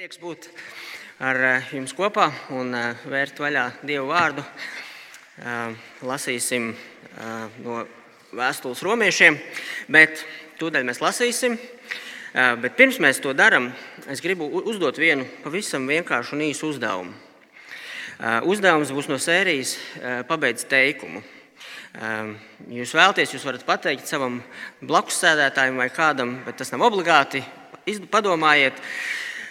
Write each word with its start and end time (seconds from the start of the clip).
Prieks 0.00 0.16
būt 0.16 0.46
ar 1.20 1.36
eh, 1.44 1.66
jums 1.76 1.92
kopā 1.92 2.30
un 2.56 2.70
eh, 2.72 3.02
vērt 3.12 3.36
vaļā 3.36 3.66
Dievu 3.84 4.06
vārdu. 4.08 4.40
Eh, 4.40 5.74
lasīsim 6.08 6.70
no 7.60 7.82
vēstules 8.32 8.80
romiešiem, 8.80 9.36
bet 9.92 10.24
tūdaļ 10.56 10.88
mēs 10.88 11.02
lasīsim. 11.04 11.58
Bet 12.32 12.80
pirms 12.80 12.96
mēs 13.04 13.20
to 13.20 13.36
darām, 13.36 13.68
es 14.08 14.24
gribu 14.24 14.48
uzdot 14.72 14.96
vienu 14.96 15.28
pavisam 15.44 15.84
vienkāršu 15.84 16.38
un 16.38 16.46
īsu 16.48 16.72
uzdevumu. 16.72 17.12
Uzdevums 18.48 18.96
būs 18.96 19.12
no 19.12 19.20
sērijas 19.20 19.76
pabeigts 20.32 20.64
teikumu. 20.70 21.20
Jūs 22.72 22.96
vēlaties, 22.96 23.36
jūs 23.36 23.44
varat 23.44 23.68
pateikt 23.68 24.08
savam 24.08 24.40
blakus 24.80 25.20
sēdētājam 25.20 25.84
vai 25.84 25.92
kādam, 25.92 26.38
bet 26.48 26.62
tas 26.62 26.72
nav 26.72 26.88
obligāti. 26.88 27.44
Padomājiet, 28.08 28.80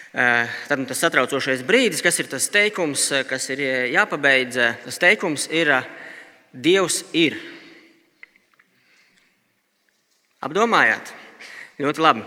Tad 0.09 0.81
tas 0.89 1.01
satraucošais 1.03 1.61
brīdis, 1.61 2.01
kas 2.01 2.17
ir 2.17 2.29
tas 2.31 2.47
teikums, 2.49 3.03
kas 3.29 3.43
ir 3.53 3.61
jāpabeidz, 3.93 4.57
tas 4.87 4.97
teikums 5.01 5.45
ir 5.53 5.69
Dievs 6.49 7.03
ir. 7.13 7.35
Apdomājāt? 10.41 11.11
Ļoti 11.77 12.01
labi. 12.01 12.23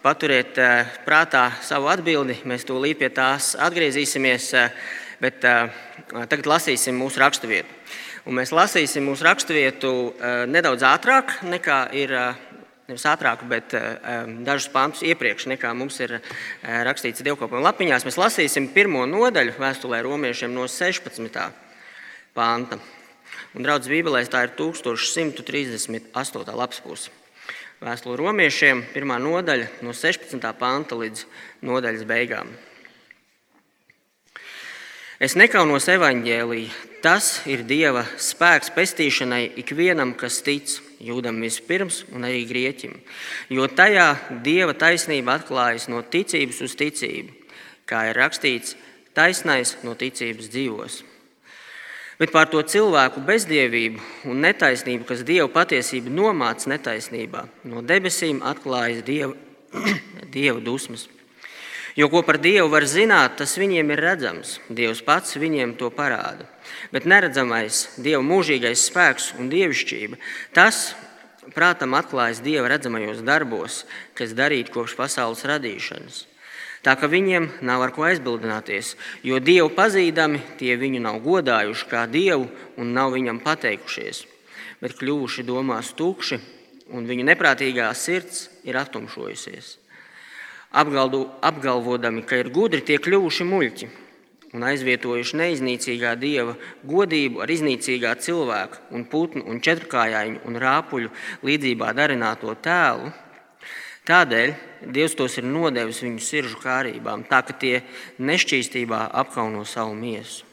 Paturiet 0.00 0.56
prātā 1.04 1.50
savu 1.60 1.90
atbildi, 1.92 2.38
mēs 2.48 2.64
tūlīt 2.64 3.02
pie 3.02 3.10
tās 3.12 3.52
atgriezīsimies, 3.60 4.48
bet 5.20 5.44
tagad 5.44 6.48
lasīsim 6.48 6.96
mūsu 6.96 7.20
raksturvietu. 7.20 7.68
Un 8.26 8.40
mēs 8.40 8.50
lasīsim 8.56 9.04
mūsu 9.06 9.28
raksturvietu 9.28 9.92
nedaudz 10.48 10.88
ātrāk 10.88 11.36
nekā 11.44 11.82
ir 12.00 12.16
nevis 12.86 13.06
ātrāk, 13.10 13.42
bet 13.50 13.74
uh, 13.76 14.26
dažus 14.46 14.70
pantus 14.72 15.02
iepriekš 15.06 15.46
nekā 15.52 15.72
mums 15.76 15.98
ir 16.04 16.18
uh, 16.18 16.22
rakstīts 16.86 17.24
dievkalpojuma 17.26 17.68
lapiņās. 17.70 18.06
Mēs 18.06 18.20
lasīsim 18.20 18.70
pirmo 18.74 19.02
nodaļu 19.10 19.52
vēstulē 19.58 19.98
romiešiem 20.06 20.50
no 20.54 20.64
16. 20.70 21.50
panta. 22.36 22.78
Un, 23.56 23.64
draugs, 23.64 23.88
Bībelē 23.88 24.20
tā 24.30 24.46
ir 24.46 24.52
1138. 24.58 26.56
lapas 26.56 26.80
puse. 26.84 27.10
Vēstule 27.76 28.16
romiešiem, 28.16 28.86
pirmā 28.94 29.18
nodaļa 29.20 29.66
no 29.84 29.92
16. 29.92 30.40
panta 30.56 30.96
līdz 30.96 31.26
nodaļas 31.66 32.04
beigām. 32.08 32.48
Es 35.20 35.36
nekaunos 35.36 35.88
evaņģēlīju. 35.88 36.95
Tas 37.06 37.26
ir 37.46 37.60
Dieva 37.62 38.00
spēks 38.18 38.72
pestīšanai 38.74 39.52
ikvienam, 39.62 40.10
kas 40.18 40.40
tic, 40.42 40.72
jūdam 40.98 41.36
vispirms 41.38 42.00
un 42.10 42.24
arī 42.26 42.40
grieķim. 42.48 42.96
Jo 43.54 43.68
tajā 43.70 44.08
Dieva 44.42 44.74
taisnība 44.74 45.36
atklājas 45.38 45.86
no 45.86 46.00
ticības 46.02 46.58
uz 46.66 46.74
ticību, 46.74 47.30
kā 47.86 48.08
ir 48.08 48.18
rakstīts, 48.18 48.74
taisnais 49.14 49.76
no 49.86 49.94
ticības 49.94 50.48
dzīvos. 50.50 50.96
Bet 52.18 52.34
par 52.34 52.50
to 52.50 52.64
cilvēku 52.66 53.22
bezdievību 53.22 54.32
un 54.32 54.42
netaisnību, 54.42 55.06
kas 55.06 55.22
Dieva 55.22 55.46
patiesību 55.60 56.10
nomāca 56.10 56.74
netaisnībā, 56.74 57.44
no 57.70 57.84
debesīm 57.86 58.42
atklājas 58.42 59.06
Dieva, 59.06 59.38
dieva 60.34 60.58
dusmas. 60.58 61.06
Jo 61.94 62.10
ko 62.10 62.26
par 62.26 62.42
Dievu 62.42 62.66
var 62.74 62.90
zināt, 62.90 63.38
tas 63.38 63.54
viņiem 63.62 63.94
ir 63.94 64.04
redzams. 64.10 64.58
Dievs 64.66 65.06
pats 65.06 65.38
viņiem 65.38 65.78
to 65.78 65.94
parāda. 65.94 66.50
Bet 66.92 67.06
neredzamais, 67.08 67.86
Dieva 67.98 68.22
mūžīgais 68.24 68.86
spēks 68.88 69.32
un 69.40 69.50
dievišķība, 69.50 70.18
tas 70.54 70.94
prātam 71.54 71.96
atklājas 71.98 72.42
Dieva 72.44 72.70
redzamajos 72.70 73.22
darbos, 73.26 73.84
kas 74.18 74.34
darīti 74.36 74.74
kopš 74.74 74.96
pasaules 74.98 75.44
radīšanas. 75.46 76.24
Tā 76.86 76.94
ka 76.94 77.08
viņiem 77.10 77.48
nav 77.66 77.82
ar 77.82 77.94
ko 77.94 78.04
aizbildināties, 78.06 78.94
jo 79.26 79.40
Dievu 79.42 79.72
pazīdami 79.74 80.42
tie 80.60 80.76
viņu 80.78 81.00
nav 81.02 81.18
godājuši 81.24 81.88
kā 81.90 82.04
Dievu 82.10 82.46
un 82.78 82.92
nav 82.94 83.16
viņam 83.16 83.42
pateikušies, 83.42 84.22
bet 84.82 84.94
kļuvuši 85.00 85.46
domās 85.48 85.90
tukši, 85.98 86.38
un 86.94 87.08
viņu 87.10 87.26
neprātīgā 87.26 87.90
sirds 87.98 88.46
ir 88.62 88.78
aptumšojusies 88.78 89.74
apgaldu, 90.76 91.26
apgalvodami, 91.40 92.22
ka 92.26 92.40
ir 92.40 92.50
gudri, 92.52 92.82
tie 92.84 92.98
kļuvuši 93.00 93.46
muļķi 93.48 93.88
un 94.56 94.64
aizvietojuši 94.64 95.38
neiznīcīgā 95.42 96.14
dieva 96.20 96.56
godību 96.88 97.44
ar 97.44 97.52
iznīcīgā 97.52 98.16
cilvēka 98.24 98.88
un 98.96 99.04
putnu 99.12 99.44
un 99.46 99.60
četrkājaiņu 99.60 100.42
un 100.48 100.58
rāpuļu 100.62 101.12
līdzībā 101.44 101.92
darināto 101.96 102.56
tēlu. 102.64 103.12
Tādēļ 104.06 104.54
Dievs 104.86 105.16
tos 105.18 105.38
ir 105.40 105.46
nodevis 105.48 106.02
viņu 106.04 106.20
sirdžu 106.22 106.60
kārībām, 106.62 107.24
tā 107.26 107.40
ka 107.46 107.56
tie 107.58 107.80
nešķīstībā 108.22 109.06
apkauno 109.22 109.64
savu 109.66 109.96
miesu. 109.98 110.44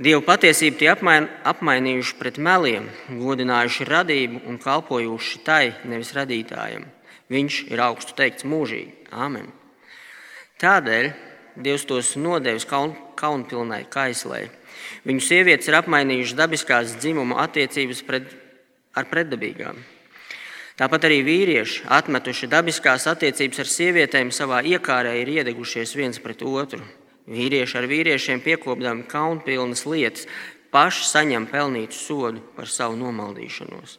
Dievu 0.00 0.24
patiesību 0.24 0.78
tie 0.80 0.88
apmain, 0.94 1.28
apmainījuši 1.44 2.16
pret 2.16 2.38
meliem, 2.40 2.88
godinājuši 3.20 3.86
radību 3.86 4.40
un 4.48 4.56
kalpojuši 4.62 5.42
tai, 5.44 5.74
nevis 5.84 6.14
radītājiem. 6.16 6.86
Viņš 7.30 7.58
ir 7.70 7.82
augstu 7.84 8.16
teikts 8.16 8.48
mūžīgi. 8.48 9.10
Āmen. 9.12 9.50
Tādēļ 10.62 11.10
Dievs 11.56 11.86
tos 11.88 12.14
nodevis 12.20 12.66
kaun, 12.68 12.94
kaunpilnai 13.18 13.84
kaislē. 13.90 14.44
Viņu 15.06 15.24
sievietes 15.24 15.70
ir 15.70 15.78
apmainījušas 15.80 16.36
dabiskās 16.38 16.94
dzimuma 17.00 17.40
attiecības 17.44 18.04
pret, 18.06 18.28
ar 18.96 19.08
pretdabīgām. 19.10 19.80
Tāpat 20.80 21.04
arī 21.10 21.18
vīrieši, 21.26 21.82
atmetuši 21.92 22.48
dabiskās 22.48 23.04
attiecības 23.10 23.60
ar 23.60 23.68
sievietēm, 23.68 24.30
savā 24.32 24.62
iekārē 24.64 25.12
ir 25.20 25.28
iedegušies 25.40 25.92
viens 25.98 26.20
pret 26.22 26.40
otru. 26.46 26.80
Vīrieši 27.28 27.76
ar 27.76 27.86
vīriešiem 27.90 28.40
piekopdami 28.40 29.04
kaunpilnas 29.10 29.84
lietas, 29.84 30.24
paši 30.72 31.04
saņem 31.10 31.50
pelnītu 31.50 31.98
sodu 31.98 32.40
par 32.56 32.70
savu 32.70 32.96
nomaldīšanos. 32.96 33.98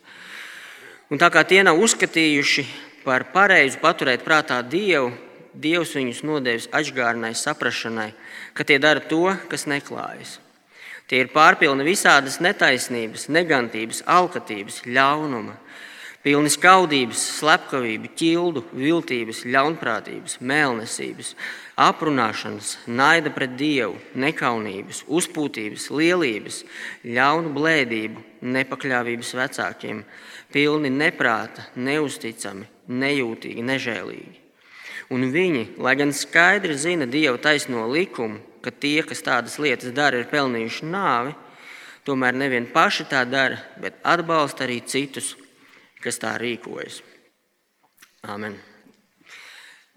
Un 1.11 1.19
tā 1.21 1.29
kā 1.29 1.43
tie 1.45 1.61
nav 1.67 1.79
uzskatījuši 1.83 2.65
par 3.05 3.27
pareizu 3.33 3.81
paturēt 3.83 4.23
prātā 4.25 4.61
Dievu, 4.63 5.11
Dievs 5.53 5.95
viņus 5.97 6.21
nodevis 6.23 6.69
atgādnai 6.71 7.33
saprašanai, 7.35 8.11
ka 8.55 8.63
tie 8.63 8.79
dara 8.79 9.03
to, 9.03 9.25
kas 9.51 9.67
neklājas. 9.67 10.37
Tie 11.11 11.19
ir 11.25 11.31
pārpilni 11.33 11.83
visādas 11.83 12.37
netaisnības, 12.39 13.27
negantības, 13.27 13.99
alkatības, 14.07 14.77
ļaunuma, 14.87 15.57
pilni 16.23 16.51
skaudības, 16.53 17.19
slepkavību, 17.41 18.13
ķildu, 18.15 18.63
viltības, 18.71 19.41
ļaunprātības, 19.51 20.37
mēlnesības, 20.39 21.33
aprunāšanas, 21.81 22.77
naida 22.87 23.33
pret 23.35 23.57
dievu, 23.59 23.97
nekaunības, 24.23 25.03
uzpūtības, 25.19 25.89
lielības, 25.91 26.61
ļaunu 27.03 27.51
blēdību, 27.57 28.23
nepakļāvības 28.55 29.33
vecākiem, 29.41 30.05
pilni 30.53 30.93
neprāta, 30.93 31.67
neusticami, 31.75 32.69
nejūtīgi, 32.87 33.67
nežēlīgi. 33.67 34.40
Un 35.11 35.27
viņi, 35.33 35.75
lai 35.83 35.95
gan 35.99 36.13
skaidri 36.15 36.77
zina 36.79 37.05
Dieva 37.09 37.35
taisno 37.41 37.83
likumu, 37.91 38.39
ka 38.63 38.71
tie, 38.71 39.01
kas 39.03 39.23
tādas 39.25 39.57
lietas 39.59 39.91
dara, 39.95 40.21
ir 40.21 40.29
pelnījuši 40.31 40.87
nāvi, 40.87 41.33
tomēr 42.07 42.37
nevien 42.37 42.69
paši 42.71 43.07
tā 43.11 43.25
dara, 43.27 43.59
bet 43.81 43.97
atbalsta 44.07 44.63
arī 44.65 44.79
citus, 44.87 45.33
kas 46.01 46.21
tā 46.21 46.35
rīkojas. 46.39 47.01
Amen. 48.31 48.55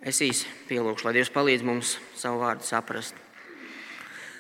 Es 0.05 0.19
īsi 0.25 0.49
pielūgšu, 0.69 1.07
lai 1.07 1.15
Dievs 1.17 1.31
palīdz 1.33 1.65
mums 1.65 1.95
savu 2.19 2.43
vārdu 2.43 2.67
saprast. 2.67 3.15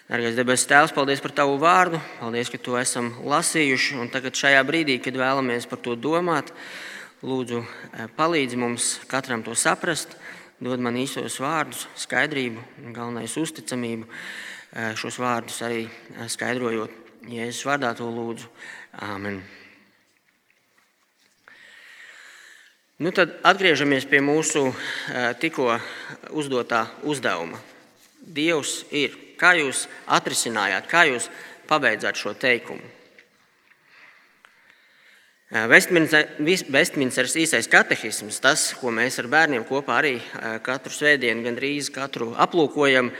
Dargais 0.08 0.34
debesu 0.36 0.66
Tēvs, 0.68 0.92
paldies 0.92 1.22
par 1.24 1.32
Tavu 1.32 1.54
vārdu, 1.62 2.00
paldies, 2.18 2.50
ka 2.52 2.58
to 2.60 2.74
esam 2.76 3.14
lasījuši. 3.24 3.96
Un 4.02 4.10
tagad, 4.12 4.36
šajā 4.36 4.60
brīdī, 4.68 4.98
kad 5.00 5.16
vēlamies 5.16 5.64
par 5.70 5.80
to 5.80 5.94
domāt, 5.96 6.50
Lūdzu, 7.24 7.62
eh, 7.64 8.08
palīdzi 8.18 8.56
mums 8.60 8.98
katram 9.08 9.40
to 9.42 9.54
saprast, 9.56 10.12
dod 10.62 10.82
man 10.82 10.98
īsos 11.00 11.40
vārdus, 11.42 11.86
skaidrību, 12.04 12.62
galvenais 12.94 13.34
uzticamību. 13.40 14.06
Šos 14.98 15.18
vārdus 15.22 15.60
arī 15.62 15.84
skaidrojot, 16.30 16.90
Jēzus 17.30 17.64
vārdā 17.64 17.92
to 17.96 18.08
lūdzu. 18.10 18.48
Āmen. 19.06 19.38
Nu 22.98 23.10
tad 23.14 23.38
atgriežamies 23.46 24.06
pie 24.10 24.20
mūsu 24.22 24.68
tikko 25.42 25.78
uzdotā 26.30 26.84
uzdevuma. 27.02 27.58
Dievs 28.18 28.84
ir. 28.94 29.20
Kā 29.34 29.50
jūs 29.58 29.88
atrisinājāt, 30.14 30.86
kā 30.86 31.02
jūs 31.10 31.26
pabeidzāt 31.66 32.18
šo 32.20 32.36
teikumu? 32.38 32.86
Vestminsteras 35.54 37.36
īsais 37.38 37.68
katehisms, 37.70 38.40
tas, 38.42 38.72
ko 38.74 38.90
mēs 38.90 39.20
ar 39.22 39.28
bērniem 39.30 39.62
kopā 39.68 40.00
arī 40.00 40.16
katru 40.66 40.90
svētdienu, 40.90 41.44
gandrīz 41.46 41.92
katru 41.94 42.32
aplūkojam, 42.42 43.12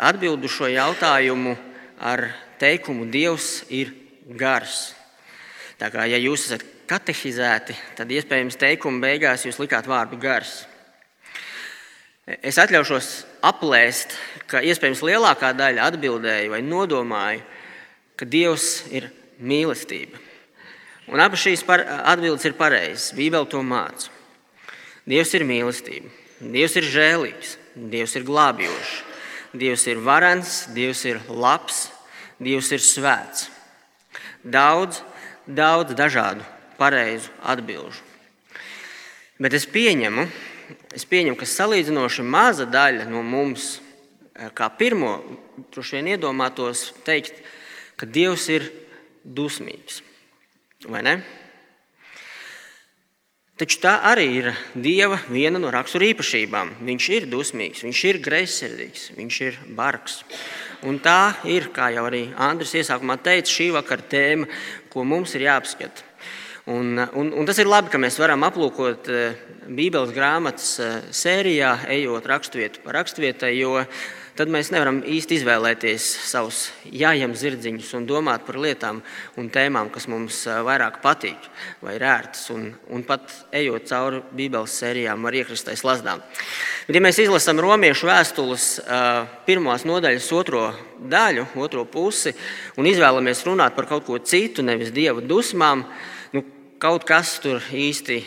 atbild 0.00 0.40
uz 0.48 0.54
šo 0.54 0.70
jautājumu 0.72 1.52
ar 2.00 2.30
teikumu: 2.62 3.04
Dievs 3.12 3.66
ir 3.68 3.92
gars. 4.40 4.94
Tā 5.76 5.92
kā 5.92 6.08
ja 6.08 6.16
jūs 6.16 6.46
esat 6.48 6.64
katehizēti, 6.88 7.76
tad 8.00 8.08
iespējams 8.08 8.56
teikuma 8.56 9.04
beigās 9.04 9.44
jūs 9.44 9.60
likāt 9.60 9.84
vārdu 9.84 10.16
gars. 10.22 10.62
Es 12.40 12.56
atļaušos 12.56 13.12
aplēst, 13.44 14.16
ka 14.48 14.64
iespējams 14.64 15.04
lielākā 15.04 15.52
daļa 15.60 15.92
atbildēja 15.92 16.56
vai 16.56 16.64
nodomāja, 16.64 17.44
ka 18.16 18.24
Dievs 18.24 18.86
ir 18.96 19.12
mīlestība. 19.44 20.21
Un 21.10 21.20
abas 21.20 21.42
šīs 21.42 21.64
atbildes 21.66 22.44
ir 22.46 22.54
pareizas. 22.58 23.10
Bībele 23.16 23.48
to 23.50 23.62
māca. 23.66 24.10
Dievs 25.08 25.32
ir 25.34 25.42
mīlestība, 25.42 26.10
Dievs 26.42 26.76
ir 26.78 26.86
žēlīgs, 26.86 27.56
Dievs 27.74 28.14
ir 28.18 28.26
glābjošs, 28.26 28.92
Dievs 29.58 29.86
ir 29.90 29.98
varants, 29.98 30.52
Dievs 30.74 31.02
ir 31.10 31.18
labs, 31.26 31.88
Dievs 32.38 32.70
ir 32.70 32.82
svēts. 32.82 33.48
Daudz, 34.42 35.02
daudz 35.46 35.94
dažādu 35.98 36.46
pareizu 36.78 37.30
atbildžu. 37.42 37.98
Bet 39.42 39.54
es 39.58 39.66
pieņemu, 39.66 40.28
es 40.94 41.06
pieņemu, 41.06 41.34
ka 41.38 41.50
salīdzinoši 41.50 42.22
maza 42.22 42.66
daļa 42.66 43.08
no 43.10 43.24
mums, 43.26 43.80
eh, 44.36 44.50
kā 44.54 44.70
pirmo, 44.70 45.18
droši 45.74 45.98
vien 45.98 46.14
iedomātos 46.14 46.92
teikt, 47.02 47.42
ka 47.96 48.06
Dievs 48.06 48.48
ir 48.48 48.70
dusmīgs. 49.26 50.02
Vai 50.90 51.02
ne? 51.06 51.14
Taču 53.62 53.78
tā 53.78 53.92
arī 54.08 54.24
ir 54.40 54.48
Dieva 54.74 55.20
viena 55.30 55.60
no 55.62 55.70
rakstura 55.70 56.08
īpašībām. 56.08 56.72
Viņš 56.82 57.08
ir 57.14 57.26
dusmīgs, 57.30 57.84
viņš 57.86 58.00
ir 58.08 58.18
greizsirdīgs, 58.24 59.04
viņš 59.14 59.40
ir 59.46 59.58
bargs. 59.76 60.22
Un 60.88 60.98
tā 60.98 61.36
ir, 61.46 61.68
kā 61.70 61.92
jau 61.94 62.08
arī 62.08 62.24
Andris 62.34 62.72
iesākumā 62.80 63.20
teica, 63.22 63.52
šī 63.52 63.68
vakara 63.76 64.08
tēma, 64.10 64.48
ko 64.90 65.04
mums 65.06 65.36
ir 65.38 65.46
jāapskata. 65.46 66.08
Un, 66.72 66.98
un, 67.18 67.30
un 67.38 67.46
tas 67.46 67.58
ir 67.58 67.70
labi, 67.70 67.90
ka 67.92 67.98
mēs 68.02 68.18
varam 68.22 68.42
aplūkot 68.46 69.08
eh, 69.10 69.38
Bībeles 69.66 70.10
grāmatas 70.14 70.72
eh, 70.82 70.98
sērijā, 71.14 71.76
ejot 71.90 72.26
raksturvietu 72.30 72.82
pa 72.82 72.96
raksturvietai, 72.98 73.52
jo 73.60 73.80
tad 74.36 74.50
mēs 74.52 74.70
nevaram 74.72 75.00
īsti 75.04 75.36
izvēlēties 75.38 76.04
savus 76.28 76.60
jājam 76.88 77.34
zirdziņus 77.36 77.90
un 77.98 78.06
domāt 78.08 78.46
par 78.46 78.56
lietām 78.62 79.02
un 79.40 79.50
tēmām, 79.52 79.90
kas 79.92 80.08
mums 80.08 80.42
vairāk 80.66 81.00
patīk 81.04 81.48
vai 81.84 81.98
ērtas. 81.98 82.46
Un, 82.54 82.70
un 82.92 83.04
pat 83.08 83.28
ejot 83.54 83.88
cauri 83.90 84.22
Bībeles 84.32 84.78
sērijām, 84.80 85.26
var 85.26 85.36
iekristais 85.36 85.84
lazdām. 85.84 86.22
Bet, 86.86 86.96
ja 86.96 87.04
mēs 87.04 87.20
izlasām 87.22 87.60
romiešu 87.62 88.08
vēstules 88.08 88.70
pirmās 89.48 89.84
nodaļas 89.88 90.30
otro 90.38 90.64
daļu, 91.12 91.46
otro 91.60 91.84
pusi, 91.90 92.32
un 92.80 92.88
izvēlamies 92.88 93.44
runāt 93.48 93.76
par 93.76 93.90
kaut 93.90 94.08
ko 94.08 94.18
citu, 94.18 94.64
nevis 94.64 94.94
dieva 94.94 95.20
dusmām, 95.20 95.84
kaut 96.82 97.04
kas 97.06 97.36
tur 97.42 97.62
īsti 97.62 98.18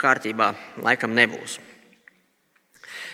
kārtībā 0.00 0.54
laikam 0.80 1.12
nebūs. 1.16 1.58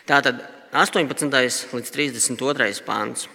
Tātad 0.09 0.41
18. 0.73 1.31
līdz 1.73 1.91
32. 1.95 2.69
pāns. 2.87 3.27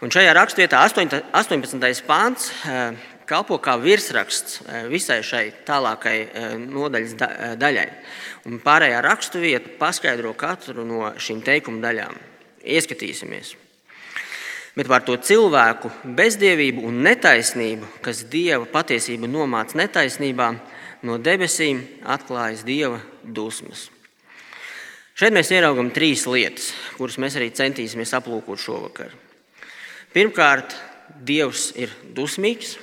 Un 0.00 0.12
šajā 0.14 0.32
raksturvietā 0.36 0.80
18. 0.86 2.02
pāns 2.06 2.48
eh, 2.64 2.96
kalpo 3.28 3.58
kā 3.60 3.76
virsraksts 3.82 4.62
eh, 4.62 4.88
visai 4.88 5.20
šai 5.26 5.44
tālākai 5.68 6.16
nodaļas 6.64 7.16
daļai. 7.60 7.86
Un 8.48 8.60
pārējā 8.64 9.00
raksturvieta 9.04 9.76
paskaidro 9.80 10.32
katru 10.38 10.86
no 10.88 11.12
šīm 11.20 11.44
teikuma 11.44 11.82
daļām. 11.88 12.20
Ieskatīsimies! 12.64 13.56
bet 14.78 14.86
par 14.86 15.02
to 15.02 15.16
cilvēku 15.18 15.90
bezdievību 16.14 16.84
un 16.86 17.00
netaisnību, 17.02 17.88
kas 18.04 18.22
dieva 18.30 18.62
patiesību 18.70 19.26
nomāca 19.26 19.74
netaisnībā, 19.80 20.52
no 21.02 21.18
debesīm 21.18 21.82
atklājas 22.06 22.62
dieva 22.66 23.00
dusmas. 23.24 23.88
Šeit 25.18 25.34
mēs 25.34 25.48
ieraugām 25.50 25.88
trīs 25.90 26.28
lietas, 26.30 26.68
kuras 26.94 27.16
mēs 27.18 27.34
arī 27.40 27.48
centīsimies 27.50 28.12
aplūkot 28.14 28.60
šovakar. 28.62 29.10
Pirmkārt, 30.14 30.76
Dievs 31.26 31.72
ir 31.74 31.90
dusmīgs. 32.14 32.76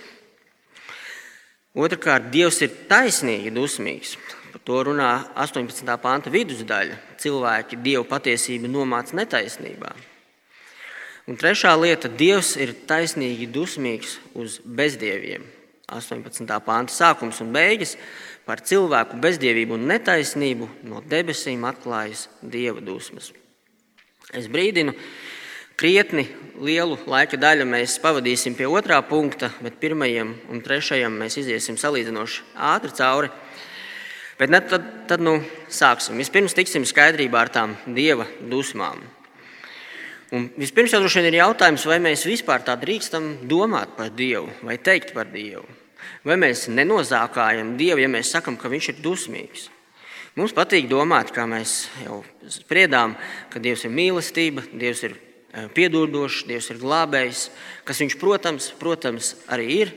Otrakārt, 1.79 2.27
Dievs 2.33 2.59
ir 2.65 2.73
taisnīgi 2.89 3.53
dusmīgs. 3.55 4.17
Par 4.51 4.63
to 4.67 4.81
runā 4.89 5.13
18. 5.45 5.95
panta 6.03 6.33
vidusdaļa. 6.33 6.99
Cilvēki 7.23 7.79
Dievu 7.79 8.03
patiesību 8.11 8.67
nomāca 8.67 9.15
netaisnībā. 9.15 9.95
Un 11.31 11.39
trešā 11.39 11.71
lieta- 11.79 12.11
Dievs 12.21 12.57
ir 12.59 12.75
taisnīgi 12.83 13.47
dusmīgs 13.47 14.17
uz 14.35 14.59
bezdieviem. 14.59 15.54
18. 15.91 16.49
pānta 16.65 16.93
sākums 16.93 17.41
un 17.43 17.51
beigas 17.53 17.95
par 18.45 18.61
cilvēku 18.65 19.19
bezdievību 19.21 19.77
un 19.77 19.87
netaisnību 19.89 20.69
no 20.89 21.01
debesīm 21.05 21.65
atklājas 21.69 22.27
Dieva 22.41 22.81
dusmas. 22.81 23.31
Es 24.33 24.47
brīdinu, 24.49 24.95
krietni 25.77 26.25
lielu 26.57 26.97
laika 27.05 27.37
daļu 27.37 27.67
mēs 27.69 27.99
pavadīsim 28.01 28.55
pie 28.57 28.65
otrā 28.65 28.97
punkta, 29.05 29.51
bet 29.61 29.77
pirmajam 29.81 30.33
un 30.49 30.63
trešajam 30.65 31.19
mēs 31.21 31.37
iziesim 31.43 31.77
salīdzinoši 31.77 32.41
ātri 32.73 32.95
cauri. 32.97 33.29
Bet 34.39 34.51
ne, 34.51 34.59
tad, 34.59 34.87
tad 35.07 35.21
nu, 35.23 35.37
sāksim. 35.71 36.17
Vispirms 36.19 36.57
tiksim 36.57 36.83
skaidrībā 36.83 37.45
ar 37.45 37.53
tām 37.53 37.77
Dieva 37.87 38.25
dusmām. 38.41 38.99
Un 40.33 40.47
vispirms 40.57 40.93
jau 40.95 41.01
droši 41.03 41.21
vien 41.21 41.29
ir 41.29 41.39
jautājums, 41.43 41.85
vai 41.85 41.99
mēs 42.01 42.25
vispār 42.25 42.63
tā 42.65 42.73
drīkstam 42.81 43.45
domāt 43.45 43.93
par 43.97 44.09
Dievu 44.09 44.49
vai 44.65 44.79
teikt 44.81 45.13
par 45.13 45.29
Dievu. 45.29 45.65
Vai 46.25 46.39
mēs 46.41 46.65
nenozākājam 46.73 47.75
Dievu, 47.77 48.01
ja 48.01 48.09
mēs 48.09 48.31
sakam, 48.33 48.57
ka 48.57 48.71
Viņš 48.71 48.89
ir 48.89 49.01
dusmīgs? 49.05 49.69
Mums 50.35 50.51
patīk 50.51 50.89
domāt, 50.91 51.29
kā 51.31 51.45
mēs 51.47 51.85
jau 52.01 52.23
spriedām, 52.51 53.13
ka 53.53 53.61
Dievs 53.61 53.85
ir 53.85 53.93
mīlestība, 53.93 54.65
Dievs 54.73 55.05
ir 55.05 55.13
e, 55.15 55.67
piedodošs, 55.77 56.43
Dievs 56.49 56.71
ir 56.73 56.81
glābējs, 56.81 57.45
kas 57.85 58.01
Viņš, 58.01 58.17
protams, 58.19 58.73
protams 58.81 59.35
arī 59.45 59.69
ir. 59.85 59.95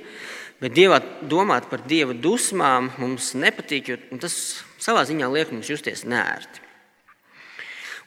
Bet 0.60 0.74
dievā, 0.74 1.00
domāt 1.30 1.68
par 1.70 1.84
Dieva 1.86 2.12
dusmām 2.14 2.92
mums 2.98 3.32
nepatīk, 3.38 3.92
jo 3.92 4.18
tas 4.20 4.38
savā 4.82 5.04
ziņā 5.08 5.28
liek 5.32 5.52
mums 5.54 5.70
justies 5.70 6.04
nērti. 6.04 6.67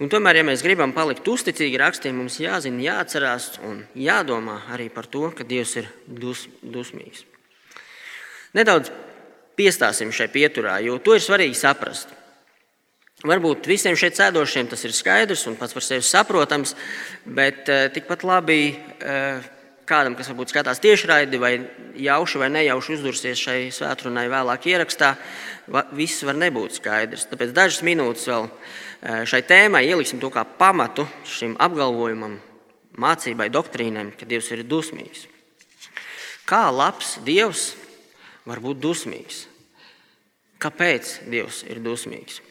Un 0.01 0.09
tomēr, 0.09 0.39
ja 0.39 0.45
mēs 0.48 0.63
gribam 0.65 0.95
palikt 0.95 1.27
uzticīgi 1.30 1.77
rakstiem, 1.77 2.15
mums 2.18 2.39
jāzina, 2.42 2.81
jāatcerās 2.81 3.51
un 3.68 3.83
jādomā 3.94 4.63
arī 4.74 4.88
par 4.89 5.06
to, 5.06 5.27
ka 5.38 5.45
Dievs 5.45 5.75
ir 5.77 5.92
dus, 6.07 6.48
dusmīgs. 6.63 7.21
Nedaudz 8.57 8.89
piestāsim 9.59 10.09
šai 10.09 10.25
pieturā, 10.33 10.80
jo 10.81 10.98
to 11.06 11.13
ir 11.13 11.21
svarīgi 11.21 11.59
saprast. 11.59 12.09
Varbūt 13.21 13.69
visiem 13.69 13.94
šeit 14.00 14.18
sēdošiem 14.18 14.71
tas 14.71 14.81
ir 14.88 14.95
skaidrs 14.98 15.45
un 15.45 15.57
pats 15.59 15.77
par 15.77 15.86
sevi 15.86 16.01
saprotams, 16.01 16.74
bet 17.25 17.69
uh, 17.69 17.86
tikpat 17.94 18.25
labi 18.25 18.71
uh, 18.74 19.46
kādam, 19.91 20.15
kas 20.15 20.31
varbūt 20.31 20.53
skatās 20.53 20.79
tiešraidi 20.83 21.41
vai 21.41 21.55
jauši 22.00 22.39
vai 22.41 22.50
nejauši 22.55 22.95
uzdursies 22.95 23.43
šai 23.43 23.60
svētkrunai 23.75 24.29
vēlāk 24.31 24.69
ierakstā, 24.71 25.15
viss 25.95 26.24
var 26.27 26.39
nebūt 26.39 26.79
skaidrs. 26.79 27.27
Tāpēc 27.29 27.51
dažas 27.55 27.83
minūtes 27.86 28.31
vēl 28.31 28.50
Eh, 29.01 29.24
šai 29.25 29.41
tēmai 29.41 29.88
ieliksim 29.89 30.19
to 30.21 30.29
kā 30.29 30.43
pamatu 30.45 31.07
šim 31.25 31.55
apgalvojumam, 31.57 32.36
mācībai, 33.01 33.48
doktrīnai, 33.50 34.12
ka 34.13 34.27
Dievs 34.29 34.51
ir 34.53 34.62
dusmīgs. 34.62 35.25
Kā 36.45 36.67
labs 36.69 37.15
Dievs 37.25 37.71
var 38.45 38.62
būt 38.62 38.77
dusmīgs? 38.83 39.48
Kāpēc 40.62 41.15
Dievs 41.33 41.63
ir 41.65 41.81
dusmīgs? 41.81 42.43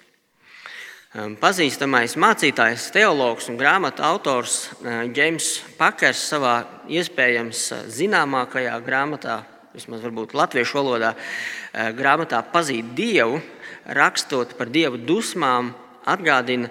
Pazīstamais 1.38 2.16
mācītājs, 2.18 2.90
teologs 2.94 3.46
un 3.50 3.58
grāmatu 3.58 4.02
autors 4.06 4.72
Džeims 4.82 5.56
Pakers 5.78 6.22
savā 6.32 6.56
iespējams 6.98 7.62
eh, 7.76 7.84
zināmākajā 8.00 8.74
grāmatā, 8.86 9.42
vismaz 9.74 10.02
varbūt 10.02 10.34
latviešu 10.34 10.80
valodā, 10.80 11.12
grāmatā 11.94 12.40
Pazīt 12.50 12.88
Dievu, 12.98 13.36
rakstot 13.86 14.56
par 14.58 14.66
Dieva 14.66 14.98
dusmām, 14.98 15.70
atgādina, 16.10 16.70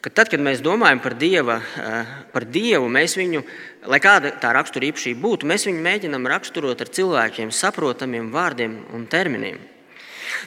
ka 0.00 0.10
tad, 0.14 0.30
kad 0.30 0.42
mēs 0.42 0.62
domājam 0.64 1.00
par, 1.02 1.16
dieva, 1.18 1.58
eh, 1.60 2.12
par 2.32 2.46
Dievu, 2.46 2.88
mēs 2.88 3.16
viņu, 3.18 3.42
lai 3.90 4.00
kāda 4.00 4.32
tā 4.40 4.52
rakstura 4.54 4.88
īpašība 4.90 5.20
būtu, 5.20 5.48
mēs 5.48 5.66
viņu 5.66 5.82
mēģinām 5.82 6.28
raksturot 6.30 6.80
ar 6.80 6.88
cilvēkiem 6.88 7.52
saprotamiem 7.52 8.30
vārdiem 8.32 8.78
un 8.94 9.06
terminiem. 9.06 9.58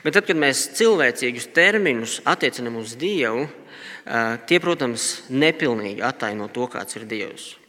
Bet 0.03 0.13
tad, 0.13 0.25
kad 0.25 0.37
mēs 0.37 0.71
cilvēcīgus 0.77 1.51
terminus 1.53 2.21
attiecinām 2.25 2.77
uz 2.77 2.95
Dievu, 2.95 3.49
eh, 4.05 4.37
tie, 4.47 4.59
protams, 4.59 5.23
nepilnīgi 5.29 6.01
attaino 6.01 6.47
to, 6.51 6.67
kāds 6.67 6.95
ir 6.95 7.05
Dievs. 7.05 7.60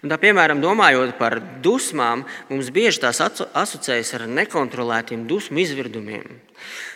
Un 0.00 0.08
tā, 0.08 0.16
piemēram, 0.16 0.62
domājot 0.64 1.18
par 1.18 1.36
dusmām, 1.60 2.22
mums 2.48 2.70
bieži 2.72 3.02
tās 3.02 3.20
asociējas 3.20 4.14
ar 4.16 4.24
nekontrolētiem 4.32 5.26
dusmu 5.28 5.60
izvirdumiem. 5.60 6.38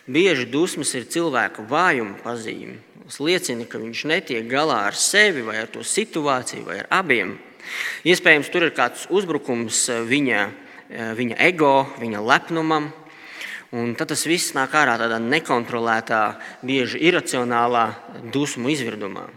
Bieži 0.08 0.46
dusmas 0.48 0.94
ir 0.96 1.04
cilvēka 1.12 1.66
vājuma 1.68 2.16
pazīme. 2.24 2.78
Tas 3.04 3.20
liecina, 3.20 3.66
ka 3.68 3.76
viņš 3.82 4.06
netiek 4.08 4.48
galā 4.48 4.86
ar 4.88 4.96
sevi, 4.96 5.44
vai 5.44 5.58
ar 5.60 5.68
to 5.68 5.84
situāciju, 5.84 6.64
vai 6.64 6.78
ar 6.80 6.88
abiem. 7.02 7.36
Iespējams, 8.08 8.48
tur 8.48 8.64
ir 8.64 8.76
kāds 8.76 9.04
uzbrukums 9.12 9.84
viņa, 10.08 10.48
viņa 11.20 11.40
ego, 11.44 11.76
viņa 12.00 12.24
lepnumam. 12.24 12.88
Un 13.76 13.92
tad 13.98 14.14
tas 14.14 14.24
viss 14.24 14.56
nāk 14.56 14.72
ārā 14.80 14.96
tādā 14.96 15.20
nekontrolētā, 15.20 16.24
bieži 16.64 17.04
iracionālā 17.04 17.90
dusmu 18.32 18.72
izvirdumā. 18.72 19.28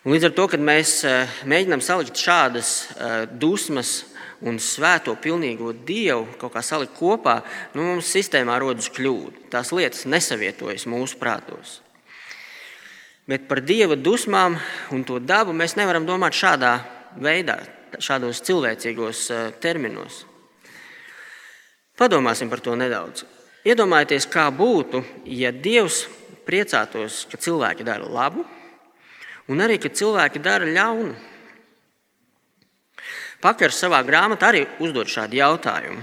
Un 0.00 0.14
līdz 0.14 0.30
ar 0.30 0.32
to, 0.32 0.46
kad 0.48 0.62
mēs 0.64 1.02
eh, 1.04 1.28
mēģinām 1.44 1.82
salikt 1.84 2.16
šādas 2.16 2.68
eh, 2.88 3.26
dusmas 3.36 4.06
un 4.40 4.56
svēto 4.56 5.12
pilnīgo 5.20 5.74
dievu 5.76 6.38
kaut 6.40 6.54
kā 6.54 6.62
salikt 6.64 6.94
kopā, 6.96 7.42
nu, 7.74 7.84
mums 7.84 8.08
sistēmā 8.08 8.54
rodas 8.62 8.88
kļūda. 8.96 9.50
Tās 9.52 9.74
lietas 9.76 10.06
nesavietojas 10.08 10.86
mūsu 10.88 11.18
prātos. 11.20 11.74
Bet 13.28 13.44
par 13.50 13.60
dieva 13.60 13.98
dusmām 14.00 14.56
un 14.96 15.02
to 15.04 15.18
dabu 15.20 15.52
mēs 15.52 15.76
nevaram 15.76 16.06
domāt 16.08 16.32
šādā 16.38 16.78
veidā, 17.20 17.58
šādos 18.00 18.40
cilvēcīgos 18.48 19.20
eh, 19.36 19.42
terminos. 19.60 20.22
Padomāsim 22.00 22.48
par 22.48 22.64
to 22.64 22.72
nedaudz. 22.72 23.26
Iedomājieties, 23.68 24.24
kā 24.32 24.46
būtu, 24.48 25.02
ja 25.28 25.52
Dievs 25.52 26.06
priecātos, 26.48 27.26
ka 27.28 27.36
cilvēki 27.36 27.84
dara 27.84 28.08
labu, 28.08 28.46
un 29.50 29.64
arī, 29.64 29.80
ka 29.82 29.90
cilvēki 29.90 30.42
dara 30.42 30.68
ļaunu. 30.68 31.16
Pakars 33.40 33.80
savā 33.80 34.02
grāmatā 34.04 34.50
arī 34.52 34.66
uzdod 34.84 35.08
šādu 35.08 35.38
jautājumu. 35.40 36.02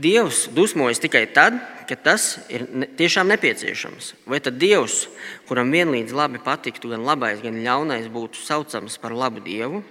Dievs 0.00 0.46
dusmojas 0.56 1.00
tikai 1.02 1.26
tad, 1.34 1.58
kad 1.88 2.00
tas 2.06 2.38
ir 2.48 2.64
tiešām 2.96 3.28
nepieciešams. 3.34 4.14
Vai 4.24 4.38
tad 4.40 4.56
Dievs, 4.56 5.10
kuram 5.48 5.72
vienlīdz 5.74 6.14
labi 6.16 6.40
patiktu 6.40 6.92
gan 6.94 7.04
labais, 7.04 7.42
gan 7.44 7.58
ļaunais, 7.60 8.08
būtu 8.08 8.40
saucams 8.40 8.96
par 9.02 9.12
labu 9.12 9.42
Dievu? 9.44 9.82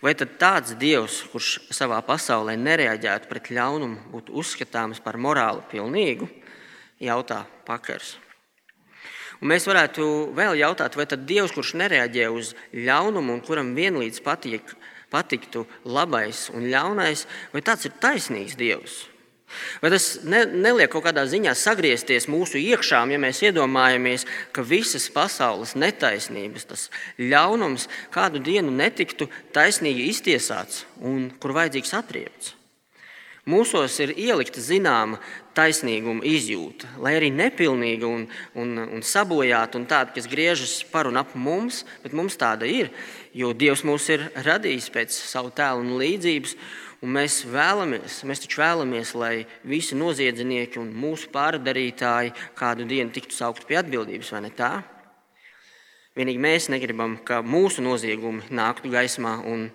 Vai 0.00 0.14
tad 0.14 0.38
tāds 0.40 0.76
Dievs, 0.78 1.24
kurš 1.32 1.58
savā 1.74 1.98
pasaulē 2.06 2.54
nereaģētu 2.56 3.28
pret 3.28 3.50
ļaunumu, 3.52 4.06
būtu 4.14 4.32
uzskatāms 4.38 5.02
par 5.04 5.18
morāli 5.20 5.66
pilnīgu? 5.74 6.30
Jautā 7.02 7.42
Pakars. 7.66 8.16
Un 9.38 9.52
mēs 9.52 9.68
varētu 9.70 10.04
vēl 10.34 10.58
jautāt, 10.58 10.96
vai 10.98 11.06
tad 11.06 11.26
Dievs, 11.28 11.52
kurš 11.54 11.76
nereaģē 11.78 12.30
uz 12.34 12.54
ļaunumu 12.74 13.36
un 13.36 13.44
kuram 13.44 13.70
vienlīdz 13.76 14.22
patīk, 14.24 14.74
patiktu 15.12 15.64
labais 15.86 16.48
un 16.54 16.66
ļaunais, 16.72 17.24
vai 17.52 17.62
tāds 17.62 17.86
ir 17.86 17.94
taisnīgs 18.02 18.58
Dievs? 18.58 19.06
Vai 19.80 19.88
tas 19.94 20.06
ne, 20.28 20.42
neliek 20.44 20.90
kaut 20.92 21.06
kādā 21.06 21.22
ziņā 21.24 21.54
sagriezties 21.56 22.26
mūsu 22.28 22.60
iekšām, 22.60 23.14
ja 23.14 23.20
mēs 23.22 23.40
iedomājamies, 23.46 24.26
ka 24.52 24.64
visas 24.66 25.08
pasaules 25.12 25.72
netaisnības, 25.78 26.68
tas 26.68 26.84
ļaunums 27.16 27.88
kādu 28.12 28.42
dienu 28.44 28.74
netiktu 28.74 29.30
taisnīgi 29.56 30.10
iztiesāts 30.12 30.84
un 31.00 31.30
kur 31.40 31.56
vajadzīgs 31.56 31.96
atriebts? 31.96 32.54
Mūsos 33.48 33.94
ir 34.04 34.12
ielikta 34.12 34.60
zināma 34.60 35.16
taisnīguma 35.58 36.24
izjūta, 36.26 36.88
lai 37.02 37.16
arī 37.18 37.28
nepilnīga 37.34 38.06
un, 38.06 38.26
un, 38.58 38.74
un 38.86 39.04
sabojāta, 39.04 39.80
un 39.80 39.86
tāda, 39.90 40.14
kas 40.14 40.28
griežas 40.30 40.80
par 40.92 41.10
un 41.10 41.18
ap 41.18 41.34
mums, 41.34 41.82
bet 42.04 42.14
mums 42.16 42.38
tāda 42.38 42.68
ir, 42.68 42.92
jo 43.34 43.50
Dievs 43.56 43.82
mūs 43.86 44.08
ir 44.14 44.28
radījis 44.46 44.90
pēc 44.94 45.16
savu 45.18 45.50
tēlu 45.54 45.84
un 45.84 45.96
līdzības. 46.00 46.54
Un 46.98 47.12
mēs 47.14 47.44
vēlamies, 47.46 48.16
mēs 48.26 48.40
taču 48.42 48.58
vēlamies, 48.58 49.12
lai 49.14 49.44
visi 49.62 49.94
noziedznieki 49.94 50.80
un 50.82 50.88
mūsu 50.98 51.28
pārdarītāji 51.30 52.32
kādu 52.58 52.88
dienu 52.90 53.14
tiktu 53.14 53.36
saukti 53.36 53.68
pie 53.68 53.78
atbildības, 53.78 54.32
vai 54.34 54.40
ne 54.48 54.50
tā? 54.50 54.72
Vienīgi 56.18 56.42
mēs 56.42 56.66
negribam, 56.74 57.14
ka 57.22 57.38
mūsu 57.46 57.86
noziegumi 57.86 58.50
nāktu 58.50 58.90
gaismā, 58.90 59.36
un 59.46 59.68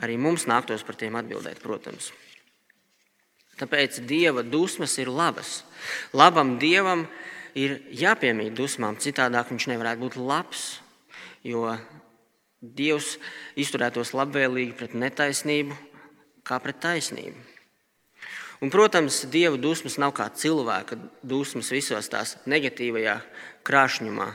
arī 0.00 0.16
mums 0.16 0.48
nāktos 0.48 0.86
par 0.88 0.96
tiem 0.96 1.20
atbildēt, 1.20 1.60
protams. 1.60 2.08
Tāpēc 3.62 4.02
dieva 4.10 4.42
dusmas 4.42 4.98
ir 4.98 5.10
labas. 5.12 5.62
Labam 6.10 6.56
dievam 6.58 7.06
ir 7.54 7.78
jāpiemīt 7.94 8.56
dusmām, 8.58 8.98
citādi 8.98 9.38
viņš 9.50 9.70
nevarētu 9.70 10.02
būt 10.02 10.18
labs. 10.18 10.80
Jo 11.46 11.76
Dievs 12.62 13.16
izturētos 13.58 14.12
labvēlīgi 14.14 14.76
pret 14.78 14.92
netaisnību, 14.94 15.74
kā 16.46 16.60
pret 16.62 16.78
taisnību. 16.84 17.40
Un, 18.62 18.70
protams, 18.70 19.24
dieva 19.26 19.58
dusmas 19.58 19.98
nav 19.98 20.12
kā 20.14 20.28
cilvēka 20.30 20.94
dusmas 21.26 21.72
visos 21.74 22.06
tās 22.06 22.36
negatīvajā 22.46 23.16
krāšņumā. 23.66 24.28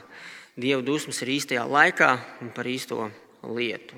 Dieva 0.59 0.83
dusmas 0.83 1.21
ir 1.23 1.31
īstajā 1.37 1.63
laikā 1.63 2.11
un 2.43 2.51
par 2.51 2.67
īsto 2.67 3.07
lietu. 3.47 3.95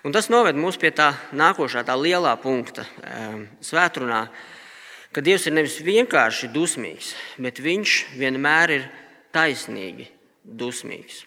Un 0.00 0.14
tas 0.16 0.30
noved 0.32 0.56
mūs 0.56 0.78
pie 0.80 0.94
tā 0.96 1.10
nākošā, 1.36 1.82
tā 1.84 1.96
lielā 1.98 2.32
punkta 2.40 2.86
ehm, 3.04 3.42
svētkrunā, 3.60 4.20
ka 5.12 5.24
Dievs 5.24 5.44
ir 5.44 5.56
nevis 5.58 5.80
vienkārši 5.84 6.48
dusmīgs, 6.54 7.12
bet 7.36 7.60
Viņš 7.60 7.96
vienmēr 8.16 8.76
ir 8.78 8.86
taisnīgi 9.34 10.08
dusmīgs. 10.44 11.26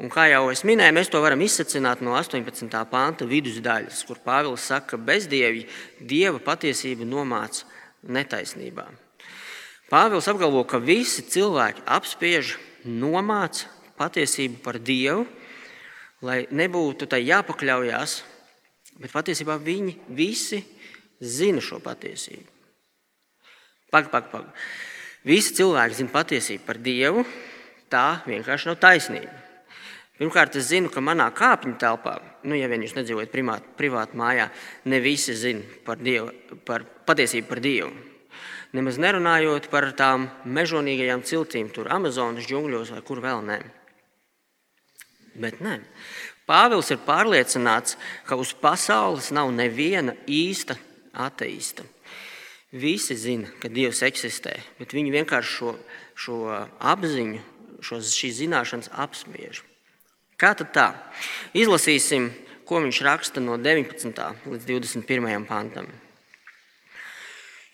Un 0.00 0.08
kā 0.08 0.24
jau 0.30 0.46
es 0.48 0.64
minēju, 0.64 0.96
mēs 0.96 1.10
to 1.12 1.20
varam 1.20 1.42
izsacināt 1.44 2.00
no 2.00 2.14
18. 2.16 2.72
panta 2.88 3.26
vidusdaļas, 3.28 4.02
kur 4.08 4.18
Pāvils 4.24 4.64
saka, 4.64 4.94
ka 4.94 5.04
bezdievi 5.10 5.66
dieva 6.00 6.40
patiesību 6.40 7.04
nomāca 7.04 7.68
netaisnībā. 8.08 8.86
Pāvils 9.92 10.30
apgalvo, 10.32 10.64
ka 10.64 10.80
visi 10.80 11.26
cilvēki 11.28 11.84
apspiež, 11.84 12.54
nomāca 12.88 13.68
patiesību 14.00 14.62
par 14.64 14.80
dievu, 14.80 15.26
lai 16.26 16.44
nebūtu 16.52 17.08
tai 17.10 17.22
jāpakļaujas, 17.24 18.16
bet 19.00 19.12
patiesībā 19.12 19.56
viņi 19.60 19.96
visi 20.16 20.60
zina 21.20 21.62
šo 21.64 21.80
patiesību. 21.84 22.48
Pagaid, 23.90 24.10
pagaid, 24.12 24.32
pagaid. 24.32 24.66
Visi 25.26 25.56
cilvēki 25.58 25.98
zina 25.98 26.12
patiesību 26.14 26.64
par 26.66 26.80
dievu, 26.80 27.24
tā 27.92 28.22
vienkārši 28.28 28.70
nav 28.70 28.78
taisnība. 28.80 29.32
Pirmkārt, 30.20 30.56
es 30.60 30.68
zinu, 30.68 30.90
ka 30.92 31.00
manā 31.00 31.30
kāpņu 31.32 31.78
telpā, 31.80 32.18
nu, 32.44 32.52
ja 32.52 32.68
vien 32.68 32.82
jūs 32.84 32.92
nedzīvojat 32.98 33.32
privātā 33.78 34.16
mājā, 34.20 34.50
ne 34.84 35.00
visi 35.00 35.32
zina 35.32 35.64
par, 35.86 35.96
dievu, 35.96 36.34
par 36.68 36.84
patiesību 37.08 37.48
par 37.48 37.62
Dievu. 37.64 37.90
Nemaz 38.76 39.00
nerunājot 39.02 39.70
par 39.72 39.88
tām 39.98 40.28
mežonīgajām 40.44 41.24
ciltīm, 41.26 41.72
tur 41.74 41.88
Amazonas 41.90 42.46
džungļos 42.46 42.92
vai 42.94 43.00
kur 43.02 43.24
vēl 43.24 43.40
nē. 43.48 43.58
Bet 45.40 45.62
nē. 45.64 45.78
Pāvils 46.50 46.90
ir 46.90 46.98
pārliecināts, 47.06 47.96
ka 48.26 48.36
uz 48.40 48.52
pasaules 48.58 49.30
nav 49.34 49.52
neviena 49.54 50.16
īsta 50.26 50.76
ateista. 51.14 51.86
Visi 52.70 53.16
zina, 53.18 53.48
ka 53.62 53.70
Dievs 53.70 54.02
eksistē, 54.06 54.52
bet 54.78 54.94
viņi 54.94 55.14
vienkārši 55.14 55.56
šo, 55.56 55.72
šo 56.14 56.36
apziņu, 56.78 57.40
šo, 57.82 57.98
šīs 58.04 58.36
zināšanas 58.44 58.92
apspiež. 58.94 59.64
Kā 60.38 60.52
tad 60.58 60.70
tā? 60.74 60.86
Izlasīsim, 61.54 62.30
ko 62.66 62.78
viņš 62.84 63.00
raksta 63.02 63.42
no 63.42 63.58
19. 63.58 64.22
līdz 64.46 64.68
21. 64.70 65.48
pantam. 65.48 65.90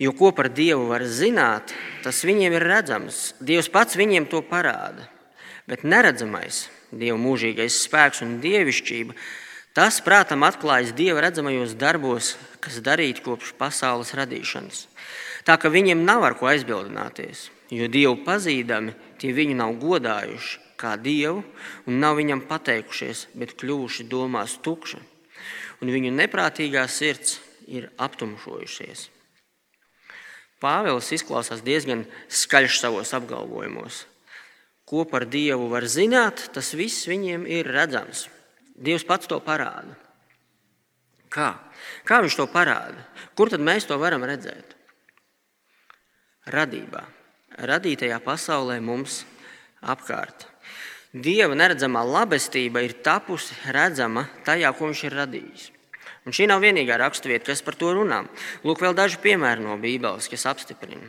Jo 0.01 0.13
ko 0.17 0.33
par 0.37 0.49
Dievu 0.53 0.89
var 0.91 1.05
zināt, 1.09 1.73
tas 2.05 2.21
viņiem 2.25 2.57
ir 2.57 2.65
redzams. 2.69 3.21
Dievs 3.41 3.69
pats 3.73 3.97
viņiem 3.97 4.29
to 4.29 4.43
parāda. 4.45 5.09
Bet 5.69 5.85
neredzamais, 5.89 6.67
Dieva 6.91 7.19
mūžīgais 7.21 7.81
spēks 7.87 8.23
un 8.27 8.37
dievišķība, 8.45 9.17
tas 9.77 9.99
prātam 10.05 10.47
atklājas 10.47 10.95
Dieva 10.97 11.25
redzamajos 11.25 11.75
darbos, 11.79 12.35
kas 12.61 12.79
darīti 12.85 13.25
kopš 13.25 13.55
pasaules 13.59 14.15
radīšanas. 14.19 14.87
Tā 15.47 15.59
ka 15.63 15.71
viņiem 15.71 16.05
nav 16.07 16.25
ar 16.27 16.37
ko 16.39 16.51
aizbildināties, 16.51 17.49
jo 17.71 17.91
Dievu 17.91 18.21
pazīdami 18.27 18.95
tie 19.21 19.35
viņu 19.35 19.59
nav 19.59 19.77
godājuši 19.83 20.63
kā 20.77 20.95
dievu 21.01 21.43
un 21.89 22.01
nav 22.01 22.19
viņam 22.21 22.45
pateikušies, 22.49 23.27
bet 23.35 23.57
kļuvuši 23.61 24.07
domās 24.13 24.59
tukši, 24.63 25.01
un 25.81 25.93
viņu 25.93 26.13
neprātīgā 26.15 26.85
sirds 26.89 27.41
ir 27.67 27.89
aptumšojušies. 27.99 29.09
Pāvils 30.63 31.11
izklausās 31.13 31.65
diezgan 31.65 32.07
skaļš 32.33 32.79
savos 32.81 33.13
apgalvojumos. 33.17 34.07
Ko 34.87 35.03
par 35.11 35.27
Dievu 35.27 35.67
var 35.73 35.89
zināt, 35.91 36.47
tas 36.55 36.71
viss 36.79 37.09
viņiem 37.11 37.47
ir 37.51 37.67
redzams. 37.75 38.29
Dievs 38.77 39.07
pats 39.09 39.27
to 39.27 39.41
parāda. 39.43 39.97
Kā? 41.33 41.57
Kā 42.07 42.21
viņš 42.23 42.37
to 42.39 42.47
parāda? 42.51 43.03
Kur 43.35 43.51
tad 43.51 43.65
mēs 43.67 43.89
to 43.89 43.99
varam 43.99 44.23
redzēt? 44.25 44.77
Radībā. 46.55 47.03
Radītajā 47.67 48.21
pasaulē 48.23 48.79
mums 48.85 49.25
apkārt. 49.83 50.47
Dieva 51.11 51.57
neredzamā 51.57 52.03
labestība 52.07 52.83
ir 52.85 52.99
tapusi 53.03 53.57
redzama 53.73 54.27
tajā, 54.47 54.71
ko 54.77 54.91
viņš 54.91 55.03
ir 55.09 55.17
radījis. 55.17 55.71
Un 56.27 56.35
šī 56.35 56.49
nav 56.51 56.63
vienīgā 56.63 56.99
raksturvieta, 57.01 57.49
kas 57.49 57.63
par 57.63 57.79
to 57.79 57.93
runā. 57.97 58.25
Lūk, 58.67 58.83
vēl 58.83 58.95
daži 58.99 59.19
piemēri 59.23 59.63
no 59.65 59.79
Bībeles, 59.83 60.27
kas 60.31 60.47
apstiprina. 60.51 61.09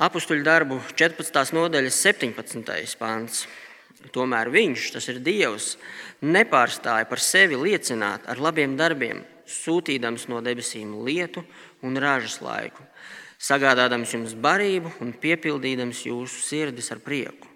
Apustuļu 0.00 0.40
darbu 0.40 0.78
14. 0.96 1.50
nodaļas 1.52 1.96
17. 2.06 2.94
pāns. 2.96 3.42
Tomēr 4.14 4.48
viņš, 4.48 4.86
tas 4.94 5.08
ir 5.12 5.18
Dievs, 5.20 5.74
nepārstāja 6.24 7.04
par 7.10 7.20
sevi 7.20 7.58
liecināt 7.60 8.24
ar 8.24 8.40
labiem 8.40 8.78
darbiem, 8.78 9.20
sūtīdams 9.44 10.24
no 10.32 10.40
debesīm 10.40 10.94
lietu 11.04 11.44
un 11.84 12.00
ražas 12.00 12.38
laiku, 12.40 12.80
sagādādams 13.36 14.16
jums 14.16 14.32
barību 14.32 14.94
un 15.04 15.12
piepildīdams 15.12 16.06
jūsu 16.08 16.46
sirdis 16.48 16.88
ar 16.96 17.04
prieku. 17.04 17.52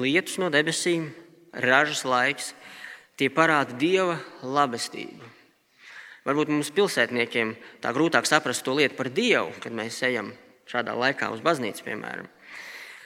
lietus 0.00 0.40
no 0.40 0.48
debesīm, 0.48 1.12
ražas 1.52 2.06
laiks, 2.08 2.54
tie 3.20 3.28
parāda 3.28 3.76
dieva 3.76 4.16
labestību. 4.40 5.28
Varbūt 6.24 6.56
mums 6.56 6.72
pilsētniekiem 6.72 7.56
tā 7.84 7.92
grūtāk 7.92 8.24
saprast 8.24 8.64
to 8.64 8.80
lietu 8.80 8.96
par 8.96 9.12
dievu, 9.12 9.52
kad 9.60 9.76
mēs 9.76 10.00
ejam 10.08 10.32
šādā 10.68 10.94
laikā 10.96 11.30
uz 11.32 11.40
baznīcu, 11.44 11.84
piemēram. 11.86 12.28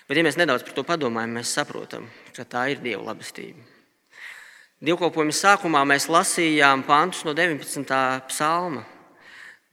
Bet, 0.08 0.18
ja 0.18 0.24
mēs 0.26 0.38
nedaudz 0.40 0.64
par 0.66 0.74
to 0.76 0.84
padomājam, 0.86 1.38
mēs 1.38 1.52
saprotam, 1.54 2.08
ka 2.36 2.44
tā 2.44 2.66
ir 2.72 2.82
dieva 2.82 3.12
labestība. 3.12 3.62
Dievkalpojuma 4.82 5.34
sākumā 5.36 5.84
mēs 5.86 6.08
lasījām 6.10 6.82
pantus 6.82 7.22
no 7.22 7.36
19. 7.38 7.92
psalma. 8.26 8.82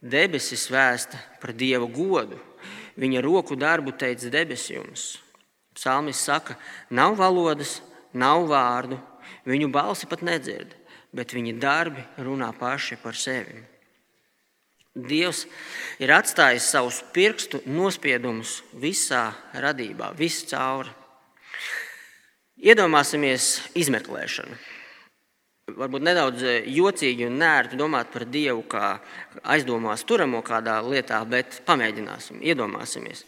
Debesis 0.00 0.68
vēsta 0.70 1.18
par 1.42 1.50
dieva 1.52 1.84
godu, 1.90 2.38
viņa 2.96 3.20
roku 3.26 3.58
darbu 3.58 3.92
teica 3.98 4.30
debesis 4.32 4.70
jums. 4.70 5.02
Psalmis 5.74 6.22
saka, 6.22 6.54
nav 6.94 7.18
valodas, 7.18 7.80
nav 8.14 8.46
vārdu, 8.48 9.00
viņu 9.50 9.68
balsi 9.74 10.06
pat 10.06 10.22
nedzird, 10.22 10.72
bet 11.12 11.34
viņa 11.34 11.58
darbi 11.58 12.06
runā 12.22 12.52
paši 12.56 12.96
par 13.02 13.18
sevi. 13.18 13.58
Dievs 14.98 15.44
ir 16.02 16.10
atstājis 16.10 16.66
savus 16.72 16.98
pirkstu 17.14 17.60
nospiedumus 17.70 18.56
visā 18.74 19.28
radībā, 19.54 20.10
viscauri. 20.18 20.90
Iedomāsimies 22.60 23.70
izmeklēšanu. 23.78 24.58
Varbūt 25.78 26.02
nedaudz 26.02 26.42
jocīgi 26.66 27.28
un 27.28 27.38
nērti 27.38 27.78
domāt 27.78 28.10
par 28.10 28.26
Dievu 28.26 28.64
kā 28.66 28.96
aizdomās 29.54 30.02
turamo 30.02 30.42
kādā 30.42 30.80
lietā, 30.82 31.22
bet 31.22 31.62
pamēģināsim, 31.68 32.42
iedomāsimies. 32.42 33.22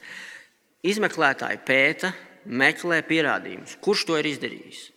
Izmeklētāji 0.82 1.62
pēta, 1.62 2.10
meklē 2.44 3.04
pierādījumus, 3.06 3.78
kurš 3.80 4.08
to 4.08 4.18
ir 4.18 4.32
izdarījis. 4.34 4.88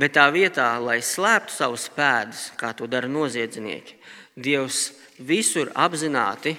Bet 0.00 0.16
tā 0.16 0.24
vietā, 0.32 0.70
lai 0.80 1.02
slēptu 1.04 1.52
savus 1.52 1.86
pēdas, 1.92 2.48
kā 2.56 2.72
to 2.76 2.88
dara 2.88 3.08
noziedznieki, 3.08 4.00
Dievs 4.36 4.90
visur 5.18 5.70
apzināti 5.74 6.56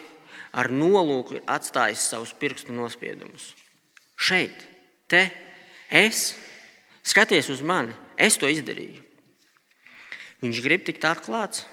ar 0.58 0.72
nolūku 0.74 1.38
ir 1.38 1.46
atstājis 1.50 2.08
savus 2.12 2.34
pirkstu 2.38 2.74
nospiedumus. 2.76 3.52
Šeit, 4.18 4.64
te, 5.12 5.28
es, 5.94 6.32
skaties 7.06 7.52
uz 7.54 7.62
mani, 7.62 7.94
es 8.18 8.40
to 8.42 8.50
izdarīju. 8.50 9.04
Viņš 10.42 10.62
grib 10.66 10.86
tikt 10.86 11.06
atklāts, 11.10 11.66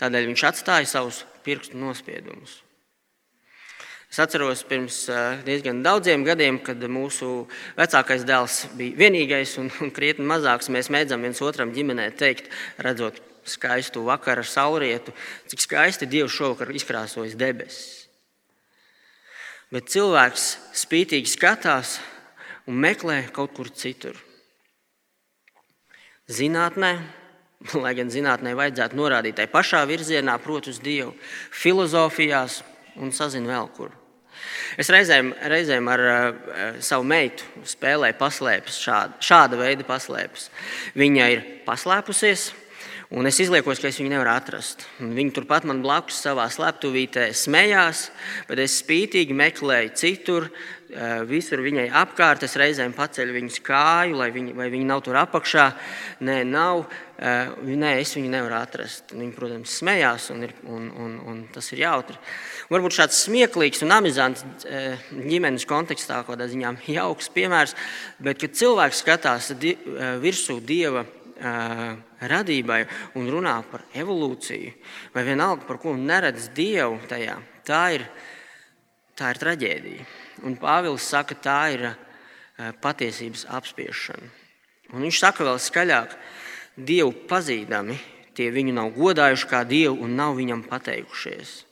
tādēļ 0.00 0.30
viņš 0.32 0.46
atstāja 0.50 0.88
savus 0.90 1.24
pirkstu 1.46 1.78
nospiedumus. 1.78 2.60
Es 4.06 4.20
atceros, 4.22 4.62
pirms 4.64 5.00
diezgan 5.44 5.82
daudziem 5.82 6.22
gadiem, 6.24 6.60
kad 6.62 6.82
mūsu 6.90 7.46
vecākais 7.76 8.22
dēls 8.26 8.60
bija 8.78 8.96
vienīgais 9.02 9.56
un, 9.60 9.70
un 9.82 9.90
krietni 9.94 10.26
mazāks, 10.26 10.70
mēs 10.70 10.90
mēdzam 10.94 11.26
viens 11.26 11.42
otram 11.42 11.74
ģimenē 11.74 12.12
teikt, 12.18 12.46
redzot 12.82 13.18
skaistu 13.46 14.04
vakaru 14.06 14.42
ar 14.44 14.50
saulrietu, 14.50 15.14
cik 15.50 15.62
skaisti 15.62 16.08
Dievs 16.10 16.34
šovakar 16.34 16.72
izkrāsojis 16.74 17.38
debesis. 17.38 18.06
Bet 19.72 19.90
cilvēks 19.90 20.46
spītīgi 20.78 21.30
skatās 21.30 21.96
un 22.70 22.78
meklē 22.82 23.24
kaut 23.34 23.54
kur 23.56 23.70
citur. 23.74 24.18
Zinātnē, 26.30 26.92
lai 27.84 27.94
gan 27.98 28.10
zinātnē 28.10 28.54
vajadzētu 28.58 28.98
norādīt 28.98 29.38
tai 29.38 29.46
pašā 29.50 29.82
virzienā, 29.90 30.38
proti, 30.42 30.74
uz 30.74 30.82
Dievu, 30.82 31.14
filozofijās 31.54 32.60
un 33.02 33.14
sazinu 33.14 33.50
vēl 33.50 33.70
kur. 33.74 33.94
Es 34.76 34.90
reizēm, 34.92 35.30
reizēm 35.48 35.88
ar 35.88 36.02
uh, 36.04 36.26
savu 36.84 37.06
meitu 37.08 37.46
spēlēju 37.66 38.18
paslēpes, 38.20 38.78
šāda, 38.84 39.16
šāda 39.24 39.58
veida 39.60 39.86
paslēpes. 39.88 40.50
Viņa 40.98 41.28
ir 41.32 41.44
paslēpusies, 41.66 42.50
Un 43.14 43.28
es 43.30 43.36
izliekos, 43.38 43.78
ka 43.78 43.86
es 43.86 44.00
viņu 44.00 44.10
nevaru 44.10 44.32
atrast. 44.32 44.80
Viņa 44.98 45.34
turpat 45.36 45.66
man 45.68 45.78
blakus 45.78 46.16
savā 46.24 46.48
slepkavītē 46.50 47.28
smējās, 47.38 48.08
bet 48.48 48.62
es 48.64 48.80
spītīgi 48.80 49.34
meklēju 49.36 49.92
citur, 49.94 50.48
eh, 50.90 51.22
visur 51.22 51.62
viņai 51.62 51.84
apkārt. 52.02 52.42
Es 52.42 52.56
reizēm 52.58 52.92
paceļu 52.92 53.36
viņas 53.36 53.60
kāju, 53.62 54.16
lai 54.18 54.32
viņa, 54.34 54.54
vai 54.56 54.66
viņa 54.70 54.86
nav 54.86 55.04
tur 55.04 55.14
apakšā. 55.14 55.66
Nē, 56.20 56.44
nav. 56.44 56.88
Eh, 57.16 57.46
nē, 57.62 58.00
es 58.00 58.12
viņu 58.16 58.28
nevaru 58.28 58.58
atrast. 58.58 59.14
Viņa, 59.14 59.34
protams, 59.36 59.78
smējās, 59.80 60.30
un, 60.34 60.42
ir, 60.42 60.52
un, 60.64 60.90
un, 60.90 61.20
un 61.26 61.48
tas 61.52 61.70
ir 61.72 61.78
jautri. 61.78 62.18
Varbūt 62.68 62.98
šāds 62.98 63.22
smieklīgs 63.28 63.84
un 63.86 63.92
amizants 63.92 64.44
eh, 64.66 64.98
ģimenes 65.12 65.64
kontekstā, 65.64 66.24
kādā 66.26 66.50
ziņā 66.50 66.74
jauks 66.88 67.30
piemērs, 67.30 67.76
bet 68.18 68.42
kad 68.42 68.50
cilvēks 68.50 69.04
skatās 69.06 69.54
virsū 70.18 70.58
dieva 70.60 71.06
radībai 72.20 72.84
un 73.18 73.28
runā 73.32 73.58
par 73.70 73.84
evolūciju, 73.94 74.72
vai 75.14 75.24
vienalga 75.26 75.66
par 75.68 75.80
ko 75.82 75.94
neredz 75.96 76.48
Dievu 76.56 76.98
tajā, 77.10 77.36
tā 77.66 77.82
ir, 77.98 78.06
tā 79.18 79.34
ir 79.34 79.42
traģēdija. 79.42 80.08
Un 80.46 80.56
Pāvils 80.60 81.04
saka, 81.04 81.36
tā 81.36 81.60
ir 81.74 81.86
patiesības 82.80 83.46
apspiešana. 83.52 84.28
Un 84.94 85.06
viņš 85.06 85.20
saka 85.20 85.46
vēl 85.46 85.60
skaļāk, 85.60 86.16
Dievu 86.76 87.12
pazīdami, 87.28 87.96
tie 88.36 88.50
viņu 88.52 88.74
nav 88.76 88.92
godājuši 88.96 89.48
kā 89.48 89.62
Dievu 89.64 90.04
un 90.04 90.16
nav 90.16 90.36
viņam 90.36 90.66
pateikušies. 90.68 91.62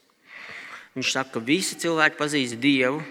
Viņš 0.95 1.11
saka, 1.13 1.37
ka 1.37 1.43
visi 1.45 1.77
cilvēki 1.81 2.19
pazīst 2.19 2.61
Dievu, 2.63 3.03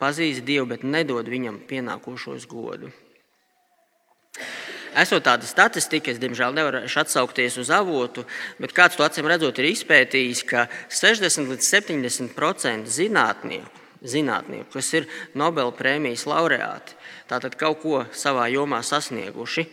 pazīst 0.00 0.44
Dievu, 0.44 0.68
bet 0.72 0.84
nedod 0.84 1.28
viņam 1.28 1.62
pienākošos 1.68 2.44
godu. 2.50 2.90
Esot 4.98 5.22
tāda 5.22 5.46
statistika, 5.46 6.10
es 6.10 6.18
diemžēl 6.18 6.54
nevaru 6.56 6.82
atsaukties 6.82 7.60
uz 7.62 7.70
avotu, 7.70 8.24
bet 8.58 8.74
kāds 8.74 8.98
to 8.98 9.04
acīm 9.06 9.28
redzot, 9.30 9.60
ir 9.60 9.70
izpētījis, 9.70 10.42
ka 10.50 10.64
60 10.90 11.50
līdz 11.52 11.68
70% 11.68 12.90
zinātnieku, 12.90 13.84
zinātnieku, 14.02 14.66
kas 14.74 14.90
ir 14.98 15.06
Nobela 15.38 15.70
prēmijas 15.76 16.26
laureāti, 16.26 16.98
tātad 17.30 17.54
kaut 17.60 17.78
ko 17.84 18.02
savā 18.10 18.48
jomā 18.50 18.82
sasnieguši, 18.82 19.68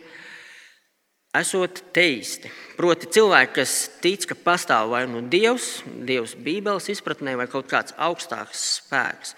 esot 1.38 1.82
teisti. 1.94 2.52
Proti, 2.78 3.10
cilvēki, 3.18 3.56
kas 3.58 3.74
tic, 4.02 4.28
ka 4.30 4.38
pastāv 4.38 4.94
vai 4.94 5.02
nu 5.10 5.24
Dievs, 5.26 5.82
Dievs 5.84 6.36
Bībeles 6.38 6.88
izpratnē, 6.94 7.34
vai 7.40 7.48
kaut 7.50 7.66
kāds 7.70 7.96
augstāks 7.98 8.62
spēks. 8.78 9.34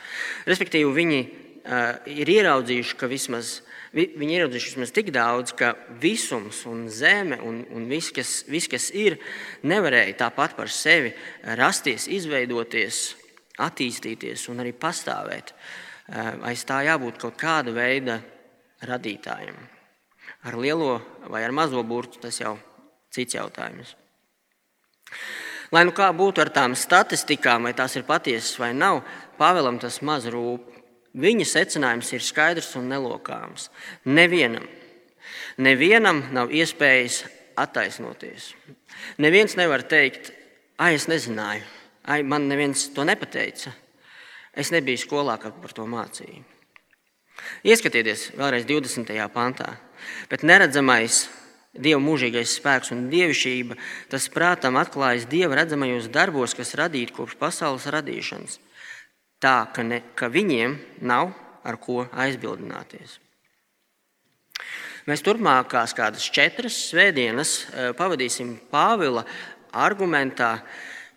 Respektīvi, 0.51 0.93
viņi 0.93 1.21
uh, 1.25 1.97
ir 2.05 2.37
ieraudzījuši, 2.37 3.01
ka 3.01 3.09
vismaz 3.09 3.59
Viņi 3.90 4.37
ieraudzījuši 4.37 4.70
vismaz 4.70 4.92
tik 4.94 5.09
daudz, 5.11 5.50
ka 5.59 5.72
visums 5.98 6.62
un 6.70 6.85
zeme 6.94 7.40
un, 7.42 7.64
un 7.74 7.88
viss, 7.90 8.12
kas, 8.14 8.44
vis, 8.46 8.68
kas 8.70 8.92
ir, 8.94 9.16
nevarēja 9.66 10.14
tāpat 10.20 10.55
par 10.55 10.70
sevi 10.70 11.11
rasties, 11.59 12.07
izveidoties, 12.07 13.00
attīstīties 13.59 14.46
un 14.53 14.62
arī 14.62 14.76
pastāvēt. 14.79 15.50
Eh, 16.11 16.31
aiz 16.53 16.62
tā 16.66 16.85
jābūt 16.87 17.18
kaut 17.18 17.37
kāda 17.40 17.74
veida 17.74 18.20
radītājiem. 18.87 19.59
Ar 20.46 20.57
lielo 20.57 21.00
vai 21.26 21.42
ar 21.44 21.53
mazo 21.53 21.83
burtu 21.83 22.22
tas 22.22 22.38
jau 22.38 22.55
cits 23.11 23.35
jautājums. 23.35 23.96
Lai 25.70 25.83
nu 25.87 25.92
kā 25.94 26.09
būtu 26.14 26.42
ar 26.42 26.50
tām 26.50 26.74
statistikām, 26.79 27.66
vai 27.66 27.74
tās 27.79 27.94
ir 27.98 28.07
patiesas 28.07 28.57
vai 28.59 28.72
nav, 28.74 29.03
Pāvēlam 29.40 29.79
tas 29.81 30.03
maz 30.05 30.26
rūp. 30.29 30.70
Viņa 31.11 31.46
secinājums 31.49 32.12
ir 32.14 32.23
skaidrs 32.23 32.70
un 32.79 32.87
nelokāms. 32.92 33.66
Nevienam, 34.07 34.68
nevienam 35.59 36.23
nav 36.31 36.53
iespējas 36.55 37.25
attaisnoties. 37.59 38.53
Neviens 39.18 39.57
nevar 39.59 39.83
teikt, 39.83 40.31
ah, 40.79 40.92
es 40.94 41.09
nezināju, 41.11 41.66
ai, 42.07 42.23
man 42.23 42.46
neviens 42.46 42.87
to 42.94 43.03
nepateica. 43.03 43.75
Es 44.55 44.70
nebiju 44.70 45.03
skolā, 45.03 45.37
kad 45.42 45.59
par 45.62 45.75
to 45.75 45.87
mācīju. 45.87 46.46
Ieskatieties 47.66 48.31
vēlreiz 48.38 48.66
20. 48.68 49.11
pantā. 49.35 49.75
Bet 50.31 50.46
neredzamais 50.46 51.27
Dieva 51.70 52.01
mūžīgais 52.03 52.57
spēks 52.59 52.90
un 52.90 53.05
dievišķība, 53.12 53.77
tas 54.11 54.25
prātam 54.35 54.75
atklājas 54.81 55.29
Dieva 55.31 55.55
redzamajos 55.61 56.09
darbos, 56.11 56.55
kas 56.59 56.75
radīti 56.75 57.14
kopš 57.14 57.37
pasaules 57.38 57.87
radīšanas 57.87 58.59
tā, 59.40 59.57
ka, 59.74 59.85
ne, 59.87 60.03
ka 60.14 60.29
viņiem 60.33 60.76
nav 61.09 61.33
ar 61.64 61.81
ko 61.81 62.05
aizbildināties. 62.12 63.18
Mēs 65.09 65.24
turpmākās 65.24 65.94
kādas 65.96 66.26
četras 66.31 66.76
svētdienas 66.90 67.55
eh, 67.57 67.90
pavadīsim 67.96 68.53
Pāvila 68.70 69.24
argumentā, 69.72 70.59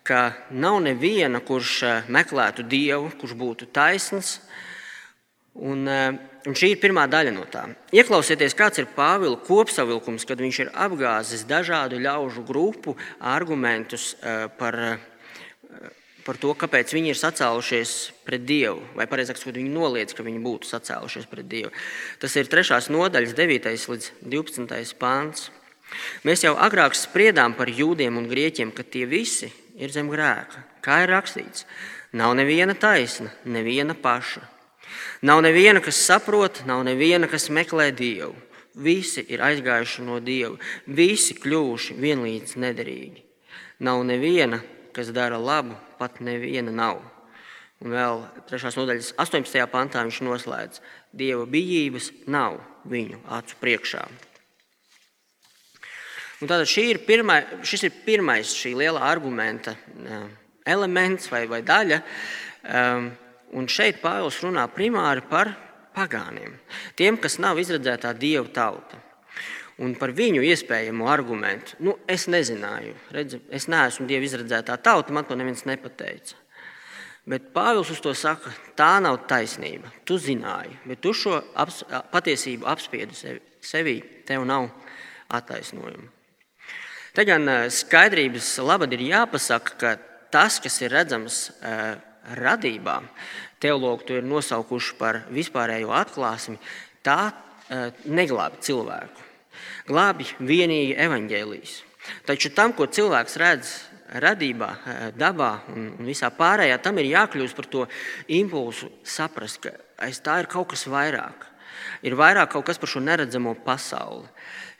ka 0.04 0.32
nav 0.50 0.80
neviena, 0.84 1.42
kurš 1.44 1.74
eh, 1.84 2.08
meklētu 2.08 2.64
Dievu, 2.68 3.12
kurš 3.20 3.36
būtu 3.38 3.68
taisns. 3.76 4.38
Un, 5.54 5.84
eh, 5.86 6.16
un 6.48 6.56
šī 6.56 6.72
ir 6.72 6.80
pirmā 6.82 7.04
daļa 7.12 7.34
no 7.36 7.44
tā. 7.52 7.66
Ieklausieties, 7.94 8.56
kāds 8.56 8.80
ir 8.80 8.88
Pāvila 8.96 9.36
kopsavilkums, 9.44 10.24
kad 10.26 10.40
viņš 10.40 10.62
ir 10.64 10.72
apgāzis 10.72 11.44
dažādu 11.46 12.00
ļaužu 12.00 12.42
grupu 12.48 12.96
argumentus 13.20 14.14
par 14.58 14.80
par 16.24 16.38
to, 16.40 16.52
kāpēc 16.58 16.94
viņi 16.96 17.12
ir 17.12 17.18
sacēlušies 17.20 17.90
pret 18.26 18.44
Dievu, 18.48 18.80
vai 18.96 19.06
precīzāk 19.10 19.40
sakot, 19.40 19.58
viņi 19.58 19.72
noliedz, 19.72 20.14
ka 20.16 20.24
viņi 20.26 20.40
būtu 20.44 20.70
sacēlušies 20.70 21.28
pret 21.30 21.48
Dievu. 21.50 21.72
Tas 22.22 22.36
ir 22.40 22.48
3. 22.50 22.80
nodaļas 22.94 23.36
9. 23.36 23.68
līdz 23.92 24.08
12. 24.22 24.96
pāns. 25.00 25.50
Mēs 26.26 26.46
jau 26.46 26.54
agrāk 26.56 26.96
spriedām 26.98 27.54
par 27.58 27.70
jūdiem 27.70 28.16
un 28.18 28.30
grieķiem, 28.30 28.72
ka 28.74 28.82
tie 28.82 29.04
visi 29.06 29.52
ir 29.76 29.92
zem 29.94 30.08
grēka. 30.10 30.64
Kā 30.84 31.04
ir 31.04 31.12
rakstīts, 31.12 31.68
nav 32.16 32.34
neviena 32.38 32.74
taisna, 32.74 33.30
neviena 33.44 33.94
paša. 33.94 34.42
Nav 35.24 35.40
neviena, 35.44 35.80
kas 35.80 36.00
saprot, 36.00 36.64
nav 36.68 36.82
neviena, 36.84 37.28
kas 37.30 37.48
meklē 37.52 37.90
Dievu. 37.96 38.34
Visi 38.74 39.22
ir 39.30 39.42
aizgājuši 39.44 40.02
no 40.02 40.18
Dieva, 40.18 40.56
visi 40.90 41.36
kļuvuši 41.38 41.94
vienlīdz 41.94 42.56
nederīgi. 42.58 43.22
Nav 43.86 44.02
neviena, 44.06 44.58
kas 44.94 45.10
dara 45.14 45.38
labu, 45.40 45.76
pat 45.98 46.20
neviena 46.24 46.72
nav. 46.74 47.02
Un 47.84 47.92
vēl 47.92 48.22
3. 48.48 48.70
nodaļas 48.78 49.14
18. 49.20 49.64
pantā 49.72 50.04
viņš 50.06 50.20
noslēdz: 50.24 50.80
Dieva 51.12 51.44
bijības 51.50 52.10
nav 52.30 52.60
viņu 52.88 53.20
acu 53.36 53.58
priekšā. 53.60 54.04
Un 56.42 56.50
tātad 56.50 56.70
ir 56.82 57.00
pirmai, 57.06 57.42
šis 57.64 57.86
ir 57.88 57.98
pirmais 58.04 58.50
šī 58.52 58.74
liela 58.76 59.04
argumenta 59.06 59.76
elements 60.66 61.30
vai, 61.32 61.44
vai 61.48 61.62
daļa. 61.64 62.00
Un 63.54 63.68
šeit 63.70 64.00
Pāvils 64.02 64.40
runā 64.42 64.64
primāri 64.72 65.22
par 65.30 65.52
pagāniem, 65.94 66.56
tiem, 66.98 67.16
kas 67.22 67.38
nav 67.38 67.60
izredzētā 67.62 68.10
dieva 68.18 68.48
tauta 68.50 69.03
un 69.82 69.94
par 69.98 70.12
viņu 70.14 70.44
iespējamo 70.46 71.08
argumentu. 71.10 71.78
Nu, 71.82 71.96
es 72.10 72.28
nezināju, 72.30 72.94
redzi, 73.14 73.40
es 73.50 73.66
neesmu 73.70 74.06
Dieva 74.06 74.26
izredzētā 74.26 74.76
tauta, 74.82 75.14
man 75.14 75.26
to 75.26 75.36
neviens 75.38 75.64
nepateica. 75.66 76.38
Bet 77.24 77.48
Pāvils 77.54 77.88
uz 77.90 78.02
to 78.04 78.12
saka, 78.14 78.52
tā 78.76 78.98
nav 79.00 79.22
taisnība. 79.30 79.88
Tu 80.04 80.18
zināji, 80.20 80.76
bet 80.84 81.00
tu 81.02 81.14
šo 81.16 81.38
aps, 81.56 81.80
patiesību 82.12 82.68
apspiedi 82.68 83.16
sevi, 83.16 83.40
sevī, 83.64 83.96
tev 84.28 84.44
nav 84.46 84.68
attaisnojuma. 85.32 86.10
Te 87.14 87.24
gan 87.24 87.48
skaidrības 87.72 88.56
labad 88.66 88.92
ir 88.92 89.06
jāpasaka, 89.08 89.76
ka 89.80 89.94
tas, 90.34 90.58
kas 90.60 90.80
ir 90.82 90.92
redzams 90.92 91.46
radībā, 92.36 92.98
teologi 93.62 94.10
to 94.10 94.18
ir 94.18 94.26
nosaukuši 94.26 94.96
par 95.00 95.22
vispārējo 95.32 95.94
atklāsmi, 95.96 96.58
tā 97.06 97.30
neglābi 98.04 98.60
cilvēku 98.66 99.33
glābi 99.88 100.26
vienīgi 100.38 100.96
evaņģēlijas. 101.06 101.74
Taču 102.28 102.52
tam, 102.54 102.74
ko 102.76 102.86
cilvēks 102.86 103.38
redz 103.40 103.74
radībā, 104.20 104.70
dabā 105.16 105.52
un 105.72 106.06
visā 106.06 106.28
pārējā, 106.34 106.76
tam 106.82 107.00
ir 107.00 107.10
jākļūst 107.12 107.56
par 107.56 107.68
to 107.70 107.86
impulsu, 108.28 108.90
saprast, 109.02 109.62
ka 109.64 109.74
aiz 110.04 110.20
tā 110.24 110.38
ir 110.42 110.50
kaut 110.50 110.70
kas 110.74 110.86
vairāk. 110.90 111.48
Ir 112.04 112.16
vairāk 112.18 112.52
kaut 112.52 112.66
kas 112.68 112.78
par 112.80 112.90
šo 112.90 113.00
neredzamo 113.02 113.54
pasauli. 113.64 114.28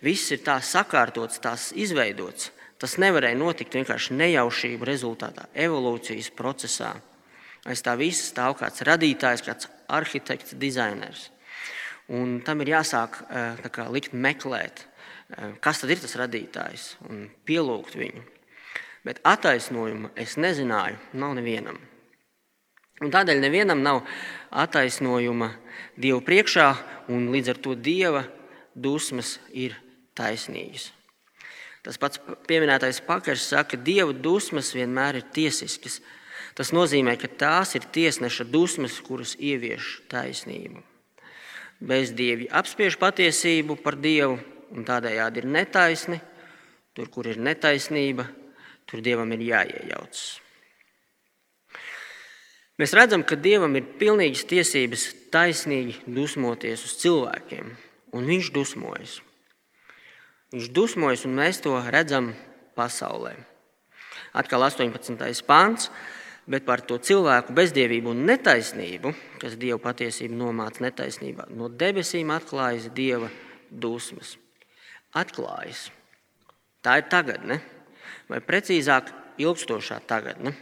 Viss 0.04 0.32
ir 0.34 0.44
tā 0.44 0.58
sakārtots, 0.60 1.40
tās 1.40 1.70
izveidots. 1.72 2.50
Tas 2.78 2.98
nevarēja 3.00 3.38
notikt 3.38 3.76
vienkārši 3.78 4.16
nejaušību 4.18 4.84
rezultātā, 4.84 5.46
evolūcijas 5.56 6.28
procesā. 6.36 6.92
Aiz 7.64 7.80
tā 7.80 7.94
visa 7.96 8.26
stāv 8.28 8.58
kāds 8.60 8.84
radītājs, 8.84 9.44
kāds 9.46 9.70
arhitekts, 9.88 10.56
dizainers. 10.60 11.30
Un 12.12 12.40
tam 12.44 12.60
ir 12.60 12.74
jāsāk 12.74 13.22
kā, 13.72 13.86
likt 13.88 14.12
meklēt, 14.12 14.84
kas 15.64 15.80
tad 15.80 15.94
ir 15.94 16.02
tas 16.02 16.16
radītājs 16.20 16.88
un 17.08 17.28
pielūgt 17.48 17.96
viņu. 17.96 18.24
Bet 19.04 19.20
attaisnojumu 19.24 20.12
es 20.20 20.36
nezināju, 20.40 21.00
nav 21.16 21.34
nevienam. 21.36 21.78
Un 23.02 23.10
tādēļ 23.12 23.40
nevienam 23.42 23.82
nav 23.82 24.04
attaisnojuma 24.54 25.50
Dieva 25.98 26.20
priekšā, 26.24 26.68
un 27.10 27.28
līdz 27.34 27.54
ar 27.54 27.58
to 27.64 27.74
Dieva 27.74 28.22
dusmas 28.74 29.38
ir 29.50 29.74
taisnīgas. 30.16 30.92
Tas 31.84 31.98
pats 32.00 32.20
pieminētais 32.48 33.02
pakaļs 33.04 33.50
saka, 33.50 33.74
ka 33.74 33.82
Dieva 33.84 34.14
dusmas 34.14 34.72
vienmēr 34.76 35.20
ir 35.20 35.28
tiesiskas. 35.34 35.98
Tas 36.54 36.70
nozīmē, 36.72 37.16
ka 37.18 37.28
tās 37.28 37.74
ir 37.74 37.84
tiesneša 37.92 38.46
dusmas, 38.48 39.00
kuras 39.04 39.34
ievieš 39.36 39.98
taisnību. 40.08 40.80
Bez 41.80 42.14
dievi 42.14 42.46
apspiež 42.50 42.96
patiesību 43.00 43.76
par 43.82 43.98
Dievu, 44.00 44.38
un 44.74 44.86
tādējādi 44.86 45.42
ir 45.42 45.50
netaisni. 45.50 46.20
Tur, 46.94 47.10
kur 47.10 47.26
ir 47.26 47.40
netaisnība, 47.42 48.28
tur 48.86 49.02
dievam 49.02 49.32
ir 49.34 49.42
jāiejaucas. 49.48 50.24
Mēs 52.78 52.94
redzam, 52.94 53.22
ka 53.26 53.38
dievam 53.38 53.74
ir 53.78 53.86
pilnīgas 53.98 54.46
tiesības 54.50 55.06
taisnīgi 55.34 56.00
dusmoties 56.10 56.82
uz 56.86 56.96
cilvēkiem, 57.02 57.70
un 58.14 58.26
viņš 58.30 58.50
dusmojas. 58.54 59.20
Viņš 60.54 60.70
dusmojas, 60.74 61.24
un 61.26 61.34
mēs 61.38 61.60
to 61.62 61.74
redzam 61.90 62.32
pasaulē. 62.78 63.34
Atkal 64.34 64.66
18. 64.66 65.42
pāns, 65.46 65.90
bet 66.50 66.66
par 66.66 66.84
to 66.84 66.98
cilvēku 67.00 67.54
bezdievību 67.56 68.12
un 68.12 68.24
netaisnību, 68.28 69.14
kas 69.40 69.58
dievu 69.60 69.80
patiesību 69.82 70.36
nomāca 70.38 70.84
netaisnībā, 70.84 71.48
no 71.56 71.70
debesīm 71.72 72.32
atklājas 72.34 72.90
dieva 72.94 73.30
dusmas 73.70 74.36
atklājas. 75.14 75.88
Tā 76.84 76.98
ir 77.00 77.08
tagadne, 77.08 77.60
vai 78.28 78.42
precīzāk, 78.44 79.12
ilgstošā 79.40 80.00
tagadne. 80.06 80.52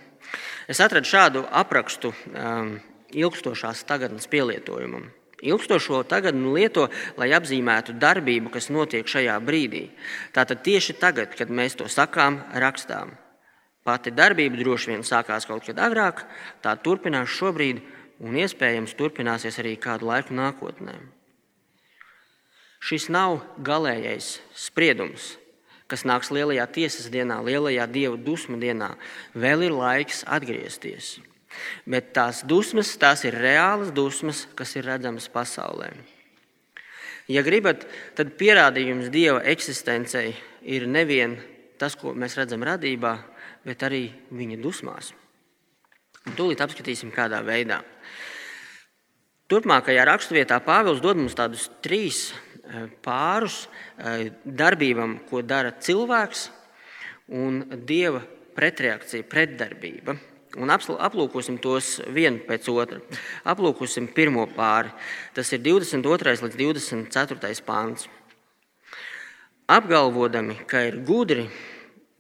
Es 0.71 0.81
atradu 0.81 1.09
šādu 1.09 1.43
aprakstu 1.51 2.13
um, 2.13 2.77
ilgstošās 3.13 3.83
tagadnes 3.89 4.29
pielietojumam. 4.31 5.11
Ilgstošo 5.43 6.05
tagadni 6.07 6.53
lieto, 6.55 6.87
lai 7.19 7.33
apzīmētu 7.35 7.97
darbību, 7.99 8.53
kas 8.55 8.71
notiek 8.71 9.09
šajā 9.11 9.35
brīdī. 9.43 9.89
Tātad 10.33 10.63
tieši 10.63 10.95
tagad, 11.01 11.35
kad 11.35 11.51
mēs 11.51 11.75
to 11.81 11.89
sakām, 11.91 12.39
rakstām. 12.55 13.17
Pati 13.83 14.13
darbība 14.15 14.61
droši 14.61 14.93
vien 14.93 15.03
sākās 15.03 15.47
kaut 15.49 15.67
kad 15.67 15.81
agrāk, 15.83 16.23
tā 16.63 16.77
turpinās 16.79 17.33
šobrīd 17.35 17.83
un 18.23 18.39
iespējams 18.39 18.95
turpināsies 18.99 19.59
arī 19.59 19.75
kādu 19.81 20.07
laiku 20.07 20.37
nākotnē. 20.39 20.95
Šis 22.83 23.09
nav 23.15 23.41
galīgais 23.63 24.37
spriedums, 24.59 25.37
kas 25.91 26.07
nāks 26.07 26.33
lielajā 26.35 26.65
tiesas 26.75 27.11
dienā, 27.13 27.41
lielajā 27.43 27.87
dievu 27.91 28.17
dusmu 28.19 28.59
dienā. 28.59 28.95
Vēl 29.35 29.69
ir 29.69 29.75
laiks 29.77 30.23
atgriezties. 30.27 31.19
Bet 31.87 32.15
tās 32.17 32.41
dusmas, 32.49 32.95
tās 32.99 33.27
ir 33.29 33.37
reālas 33.39 33.93
dusmas, 33.95 34.47
kas 34.59 34.73
ir 34.79 34.87
redzamas 34.89 35.29
pasaulē. 35.31 35.93
Ja 37.31 37.45
gribat, 37.47 37.85
tad 38.19 38.35
pierādījums 38.39 39.13
dieva 39.13 39.43
eksistencei 39.47 40.33
ir 40.67 40.89
nevien 40.91 41.37
tas, 41.79 41.95
ko 41.99 42.17
mēs 42.19 42.35
redzam 42.39 42.65
radībā, 42.67 43.15
bet 43.67 43.83
arī 43.87 44.07
viņa 44.31 44.61
dusmās. 44.63 45.13
Un 46.27 46.39
tūlīt 46.39 46.63
apskatīsim, 46.63 47.11
kādā 47.15 47.43
veidā. 47.45 47.81
Turpmākajā 49.51 50.07
raksturvietā 50.07 50.61
Pāvils 50.65 51.03
dod 51.03 51.19
mums 51.19 51.35
tādus 51.37 51.67
trīs 51.85 52.31
Eh, 52.73 52.85
pārus 53.05 53.67
eh, 53.99 54.31
darbībām, 54.47 55.19
ko 55.29 55.43
dara 55.45 55.75
cilvēks, 55.83 56.47
un 57.37 57.59
dieva 57.85 58.23
pretreakcija, 58.57 59.27
pretdarbība. 59.29 60.15
Un 60.63 60.73
aplūkosim 60.73 61.59
tos 61.65 61.97
vienu 62.13 62.45
pēc 62.47 62.69
otra. 62.73 63.01
Aplūkosim 63.49 64.07
pirmo 64.15 64.47
pāri. 64.57 64.93
Tas 65.35 65.53
ir 65.53 65.63
22. 65.65 66.37
līdz 66.45 66.59
24. 66.61 67.53
pāns. 67.67 68.07
Apgalvodami, 69.73 70.59
ka 70.69 70.85
ir 70.87 71.01
gudri, 71.09 71.49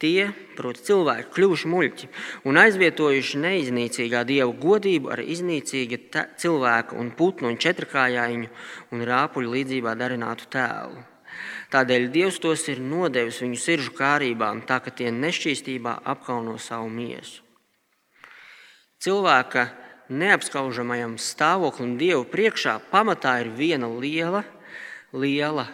Tie, 0.03 0.33
proti, 0.59 0.83
cilvēki, 0.89 1.29
kļuvuši 1.31 1.69
muļķi 1.71 2.09
un 2.51 2.57
aizvietojuši 2.59 3.39
neiznīcīgā 3.39 4.25
dieva 4.27 4.51
godību 4.65 5.13
ar 5.15 5.21
iznīcīga 5.23 6.25
cilvēka 6.43 6.97
un 6.99 7.13
putnu 7.15 7.53
un 7.53 7.59
četrkājaiņu 7.63 8.49
un 8.97 9.05
rāpuļu 9.07 9.53
līdzībā 9.53 9.95
darinātu 10.01 10.49
tēlu. 10.51 11.05
Tādēļ 11.73 12.09
Dievs 12.13 12.41
tos 12.43 12.67
ir 12.69 12.83
nodevis 12.83 13.39
viņu 13.45 13.61
sirdžu 13.63 13.95
kārībām, 13.97 14.65
tā 14.67 14.81
ka 14.83 14.91
tie 14.91 15.13
nešķīstībā 15.15 16.01
apkauno 16.13 16.59
savu 16.61 16.91
miesu. 16.93 17.47
Cilvēka 19.03 19.69
neapskaužamajam 20.11 21.15
stāvoklim 21.15 21.95
Dievu 22.01 22.27
priekšā 22.35 22.81
pamatā 22.91 23.39
ir 23.45 23.53
viena 23.55 23.87
liela, 23.87 24.43
liela 25.15 25.69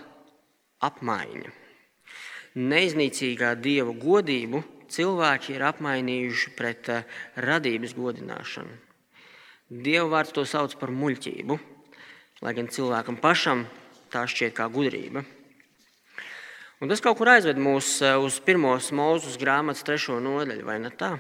apmaiņa 0.85 1.58
neiznīcīgā 2.59 3.55
dieva 3.63 3.95
godību 3.95 4.63
cilvēki 4.93 5.57
ir 5.57 5.65
apmainījuši 5.69 6.53
pret 6.59 6.93
eh, 6.93 7.09
radības 7.45 7.95
godināšanu. 7.97 8.77
Dieva 9.69 10.09
vārds 10.17 10.33
to 10.33 10.47
sauc 10.49 10.75
par 10.81 10.93
muļķību, 10.97 11.59
lai 12.45 12.55
gan 12.57 12.71
cilvēkam 12.73 13.19
pašam 13.21 13.67
tā 14.13 14.25
šķiet 14.25 14.57
kā 14.57 14.69
gudrība. 14.73 15.25
Un 16.79 16.87
tas 16.87 17.03
kaut 17.03 17.19
kur 17.19 17.33
aizved 17.33 17.59
mūs 17.61 17.99
eh, 18.07 18.17
uz 18.17 18.39
pirmos 18.45 18.91
mūzes 18.95 19.39
grāmatas 19.41 19.85
trešo 19.87 20.21
nodaļu, 20.25 20.67
vai 20.67 20.79
ne 20.83 20.93
tā? 20.95 21.17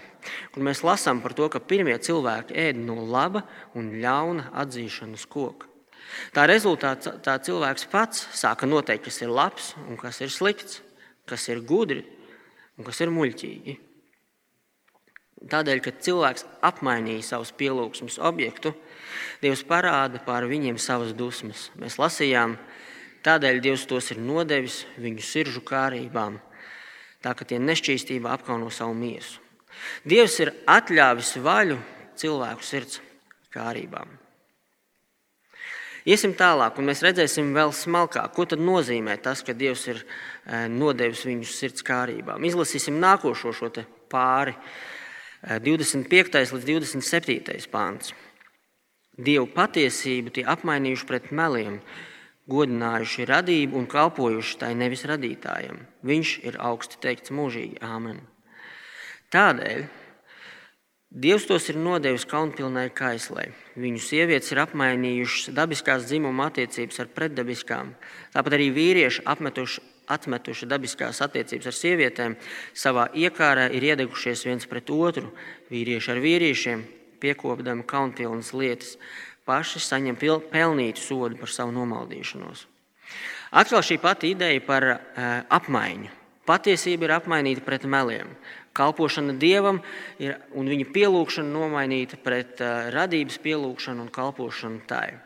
Kur 0.54 0.64
mēs 0.64 0.84
lasām 0.86 1.22
par 1.22 1.34
to, 1.38 1.50
ka 1.52 1.62
pirmie 1.62 1.98
cilvēki 1.98 2.56
ēda 2.68 2.82
no 2.82 3.02
laba 3.04 3.44
un 3.78 3.92
ļauna 4.02 4.52
atzīšanas 4.64 5.26
koka. 5.30 5.68
Tā 6.32 6.46
rezultātā 6.48 7.18
tā 7.20 7.34
cilvēks 7.44 7.84
pats 7.92 8.22
sāka 8.34 8.66
noteikt, 8.66 9.04
kas 9.10 9.20
ir 9.20 9.34
labs 9.34 9.74
un 9.84 9.98
kas 10.00 10.22
ir 10.24 10.32
slikts, 10.32 10.80
kas 11.28 11.48
ir 11.52 11.62
gudri 11.66 12.02
un 12.78 12.86
kas 12.86 13.00
ir 13.04 13.12
muļķīgi. 13.14 13.76
Tādēļ, 15.48 15.80
kad 15.84 16.00
cilvēks 16.02 16.48
apmainīja 16.66 17.22
savus 17.34 17.54
pielūgsmes 17.54 18.18
objektu, 18.18 18.74
Dievs 19.38 19.62
parāda 19.62 20.18
pār 20.26 20.48
viņiem 20.50 20.80
savas 20.82 21.12
dusmas. 21.16 21.68
Mēs 21.78 21.94
lasījām, 22.00 22.56
Tādēļ 23.26 23.58
Dievs 23.62 23.86
tos 23.90 24.12
ir 24.14 24.20
nodevis 24.22 24.84
viņu 24.96 25.24
sirdžu 25.24 25.62
kārībām, 25.66 26.38
tā 27.24 27.34
ka 27.34 27.46
tie 27.48 27.58
nešķīstībā 27.58 28.30
apkauno 28.30 28.70
savu 28.70 28.94
miesu. 28.94 29.42
Dievs 30.06 30.38
ir 30.42 30.52
atļāvis 30.70 31.34
vaļu 31.42 31.78
cilvēku 32.18 32.66
sirds 32.66 33.02
kārībām. 33.54 34.14
Iesim 36.08 36.32
tālāk, 36.38 36.78
un 36.78 36.88
mēs 36.88 37.02
redzēsim 37.04 37.50
vēl 37.52 37.74
smalkāk, 37.74 38.32
ko 38.32 38.46
nozīmē 38.56 39.18
tas, 39.20 39.42
ka 39.44 39.52
Dievs 39.52 39.84
ir 39.90 40.04
nodevis 40.72 41.24
viņu 41.28 41.48
sirds 41.48 41.84
kārībām. 41.84 42.44
Izlasīsim 42.48 42.98
nākošo 43.02 43.52
šo 43.52 43.70
pāri, 44.08 44.54
25. 45.44 46.40
E, 46.40 46.46
līdz 46.54 46.66
27. 46.66 47.68
pāns. 47.72 48.14
Dievu 49.18 49.48
patiesību 49.50 50.32
tie 50.34 50.44
apmainījuši 50.46 51.06
pret 51.06 51.30
meliem, 51.34 51.80
godinājuši 52.48 53.26
radību 53.28 53.78
un 53.78 53.86
kalpojuši 53.90 54.58
tai 54.62 54.72
nevis 54.78 55.04
radītājam. 55.10 55.82
Viņš 56.06 56.34
ir 56.48 56.58
augsti 56.62 57.00
teikts 57.02 57.34
mūžīgi. 57.34 57.80
Āmen. 57.84 58.22
Tādēļ 59.34 59.88
Dievs 61.08 61.46
tos 61.48 61.70
ir 61.72 61.78
nodevis 61.80 62.26
kaunpilnai 62.28 62.90
kaislei. 62.92 63.46
Viņu 63.80 64.00
sievietes 64.04 64.52
ir 64.52 64.58
apmainījušas 64.60 65.54
dabiskās 65.56 66.04
dzimuma 66.04 66.50
attiecības 66.50 67.00
ar 67.00 67.08
pretdabiskām. 67.16 67.94
Tāpat 68.34 68.56
arī 68.58 68.66
vīrieši 68.76 69.24
apmetuši, 69.24 69.80
atmetuši 70.08 70.68
dabiskās 70.68 71.22
attiecības 71.24 71.70
ar 71.70 71.76
sievietēm, 71.76 72.36
savā 72.76 73.08
iekārā 73.14 73.68
ir 73.74 73.90
iedegušies 73.92 74.44
viens 74.48 74.68
pret 74.68 74.90
otru, 74.90 75.32
vīrieši 75.72 76.12
ar 76.14 76.22
vīriešiem, 76.24 76.84
piekopdami 77.20 77.86
kaunpilnas 77.88 78.52
lietas 78.54 78.96
paši 79.48 79.80
saņem 79.80 80.18
pelnītu 80.52 81.00
sodu 81.00 81.38
par 81.40 81.52
savu 81.52 81.72
nomaldīšanos. 81.76 82.66
Atkal 83.56 83.80
šī 83.84 83.96
pati 84.02 84.34
ideja 84.34 84.60
par 84.64 84.84
uh, 84.84 84.98
apmaiņu. 85.48 86.12
Patiesība 86.48 87.06
ir 87.06 87.14
apmainīta 87.16 87.64
pret 87.64 87.84
meliem. 87.88 88.30
Kalpošana 88.76 89.34
dievam 89.40 89.80
ir, 90.20 90.36
un 90.56 90.68
viņa 90.68 90.88
pielūgšana 90.92 91.52
nomainīta 91.52 92.20
pret 92.20 92.60
uh, 92.60 92.90
radības 92.92 93.40
pielūgšanu 93.44 94.04
un 94.04 94.12
kalpošanu 94.12 94.84
tai. 94.88 95.16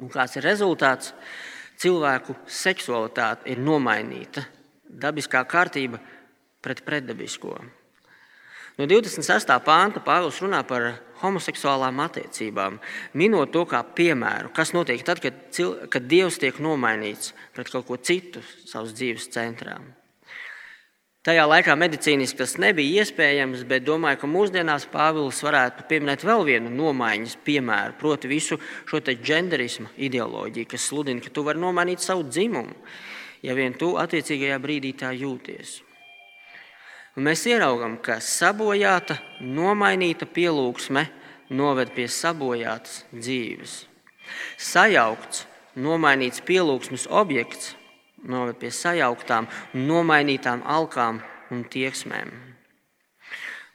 Un 0.00 0.10
kāds 0.12 0.36
ir 0.40 0.48
rezultāts? 0.48 1.12
Cilvēku 1.80 2.36
seksualitāte 2.46 3.50
ir 3.50 3.62
nomainīta. 3.62 4.44
Dabiskā 4.84 5.42
kārtība 5.48 5.98
pret 6.62 6.84
pretdabisko. 6.86 7.56
No 8.78 8.86
26. 8.90 9.50
pānta 9.62 10.02
Pāvils 10.02 10.40
runā 10.42 10.64
par 10.66 10.88
homoseksuālām 11.20 12.00
attiecībām, 12.04 12.80
minot 13.14 13.52
to 13.54 13.62
kā 13.70 13.84
piemēru, 13.96 14.50
kas 14.54 14.74
notiek 14.74 15.02
tad, 15.06 15.20
kad, 15.22 15.36
cil, 15.54 15.76
kad 15.90 16.08
Dievs 16.10 16.40
tiek 16.42 16.58
nomainīts 16.62 17.32
pret 17.54 17.70
kaut 17.70 17.86
ko 17.86 17.98
citu 18.02 18.42
savas 18.66 18.96
dzīves 18.98 19.30
centrā. 19.34 19.78
Tajā 21.24 21.46
laikā 21.48 21.72
medicīniski 21.80 22.36
tas 22.36 22.58
nebija 22.60 23.00
iespējams, 23.00 23.62
bet 23.64 23.86
domāju, 23.86 24.18
ka 24.20 24.28
mūsdienās 24.28 24.84
Pāvils 24.92 25.38
varētu 25.40 25.86
pieminēt 25.88 26.20
vēl 26.28 26.42
vienu 26.44 26.72
nomaiņas 26.74 27.38
piemēru, 27.46 27.94
proti, 27.96 28.28
visu 28.28 28.58
šo 28.84 29.00
genderismu 29.00 29.88
ideoloģiju, 29.96 30.68
kas 30.68 30.84
sludina, 30.90 31.24
ka 31.24 31.32
tu 31.32 31.46
vari 31.46 31.62
nomainīt 31.62 32.04
savu 32.04 32.26
dzimumu, 32.28 32.76
ja 33.40 33.54
vien 33.56 33.72
tu 33.72 33.94
attiecīgajā 33.96 34.58
brīdī 34.60 34.92
tā 35.00 35.14
jūties. 35.16 35.78
Un 37.16 37.24
mēs 37.30 37.46
ieraugām, 37.48 37.96
ka 38.04 38.18
sabojāta, 38.20 39.16
nomainīta 39.40 40.28
pielūgsme 40.28 41.06
noved 41.56 41.94
pie 41.96 42.04
sabojātas 42.04 43.06
dzīves. 43.14 43.78
Sajaukts, 44.60 45.46
nomainīts 45.72 46.44
pielūgsmes 46.44 47.08
objekts 47.08 47.72
noved 48.28 48.58
pie 48.60 48.70
sajauktām, 48.72 49.48
nomainītām 49.74 50.64
alkām 50.64 51.20
un 51.52 51.64
tieksmēm. 51.70 52.32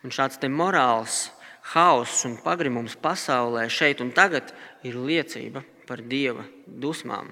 Un 0.03 0.15
šāds 0.15 0.39
morāls 0.49 1.29
haoss 1.73 2.25
un 2.25 2.37
pagrimums 2.41 2.95
pasaulē 2.95 3.67
šeit 3.69 4.01
un 4.01 4.11
tagad 4.15 4.53
ir 4.83 4.95
liecība 4.95 5.63
par 5.87 6.01
dieva 6.01 6.45
dusmām. 6.65 7.29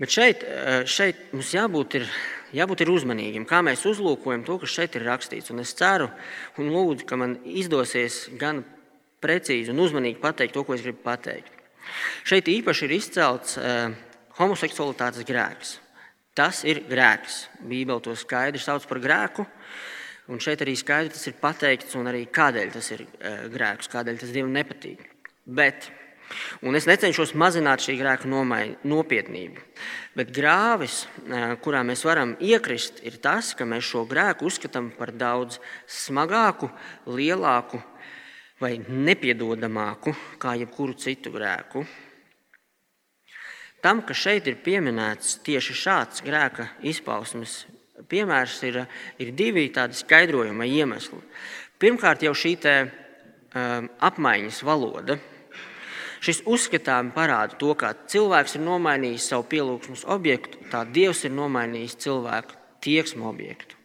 Bet 0.00 0.10
šeit, 0.10 0.42
šeit 0.88 1.30
mums 1.34 1.52
jābūt 1.54 2.00
ir 2.00 2.08
jābūt 2.56 2.84
uzmanīgiem, 2.88 3.46
kā 3.48 3.62
mēs 3.64 3.84
uzlūkojam 3.88 4.44
to, 4.46 4.58
kas 4.62 4.74
šeit 4.76 4.96
ir 4.98 5.06
rakstīts. 5.08 5.52
Un 5.52 5.62
es 5.62 5.74
ceru 5.78 6.10
un 6.60 6.70
lūdzu, 6.74 7.06
ka 7.08 7.18
man 7.20 7.38
izdosies 7.44 8.26
gan 8.40 8.62
precīzi 9.22 9.72
un 9.72 9.82
uzmanīgi 9.84 10.20
pateikt 10.22 10.56
to, 10.56 10.64
ko 10.66 10.76
es 10.76 10.84
gribu 10.84 11.04
pateikt. 11.04 11.61
Šeit 12.28 12.50
īpaši 12.52 12.86
ir 12.88 12.96
izcelts 12.98 13.56
uh, 13.60 13.94
homoseksualitātes 14.38 15.26
grēks. 15.28 15.78
Tas 16.36 16.62
ir 16.64 16.84
grēks. 16.88 17.46
Bībele 17.60 18.00
to 18.04 18.14
skaidri 18.16 18.62
sauc 18.62 18.86
par 18.88 19.02
grēku. 19.02 19.46
Un 20.32 20.40
šeit 20.40 20.62
arī 20.64 20.76
skaidri 20.78 21.12
tas 21.12 21.26
ir 21.28 21.40
pateikts, 21.40 21.96
un 21.98 22.08
arī 22.08 22.24
kādēļ 22.32 22.70
tas 22.76 22.92
ir 22.94 23.04
uh, 23.04 23.48
grēks, 23.52 23.90
kādēļ 23.92 24.22
tas 24.22 24.32
Dievam 24.34 24.54
nepatīk. 24.54 25.08
Bet 25.44 25.90
Un 26.62 26.76
es 26.78 26.86
necenšos 26.88 27.34
mazināt 27.38 27.82
šī 27.84 27.96
grēka 27.98 28.28
nopietnību. 28.30 29.62
Bet 30.16 30.32
grāvis, 30.34 31.02
kurā 31.64 31.82
mēs 31.86 32.04
varam 32.06 32.34
iekrist, 32.40 33.02
ir 33.06 33.18
tas, 33.22 33.52
ka 33.58 33.66
mēs 33.68 33.88
šo 33.88 34.04
grēku 34.08 34.48
uzskatām 34.48 34.90
par 34.96 35.12
daudz 35.16 35.58
smagāku, 35.88 36.70
lielāku 37.08 37.82
vai 38.62 38.76
nepiedodamāku 38.86 40.14
kā 40.42 40.54
jebkuru 40.60 40.94
citu 40.98 41.32
grēku. 41.34 41.84
Tam, 43.82 44.04
ka 44.06 44.14
šeit 44.14 44.46
ir 44.46 44.60
pieminēts 44.62 45.40
tieši 45.42 45.74
šāds 45.74 46.22
grēka 46.22 46.68
izpausmes 46.86 47.64
piemērs, 48.08 48.60
ir, 48.68 48.84
ir 49.18 49.34
divi 49.34 49.66
tādi 49.74 49.98
skaidrojuma 49.98 50.68
iemesli. 50.70 51.18
Pirmkārt, 51.82 52.22
jau 52.22 52.32
šī 52.38 52.54
te, 52.62 52.76
um, 52.86 53.90
apmaiņas 54.06 54.62
valoda 54.66 55.18
Šis 56.22 56.44
uzskatām 56.46 57.08
parāda 57.10 57.56
to, 57.58 57.72
kā 57.74 57.88
cilvēks 58.12 58.54
ir 58.54 58.62
nomainījis 58.62 59.24
savu 59.32 59.42
pielūgsmes 59.50 60.04
objektu, 60.14 60.60
tā 60.70 60.84
Dievs 60.86 61.24
ir 61.26 61.32
nomainījis 61.34 61.98
cilvēku 62.04 62.54
tieksmu 62.86 63.26
objektu. 63.26 63.81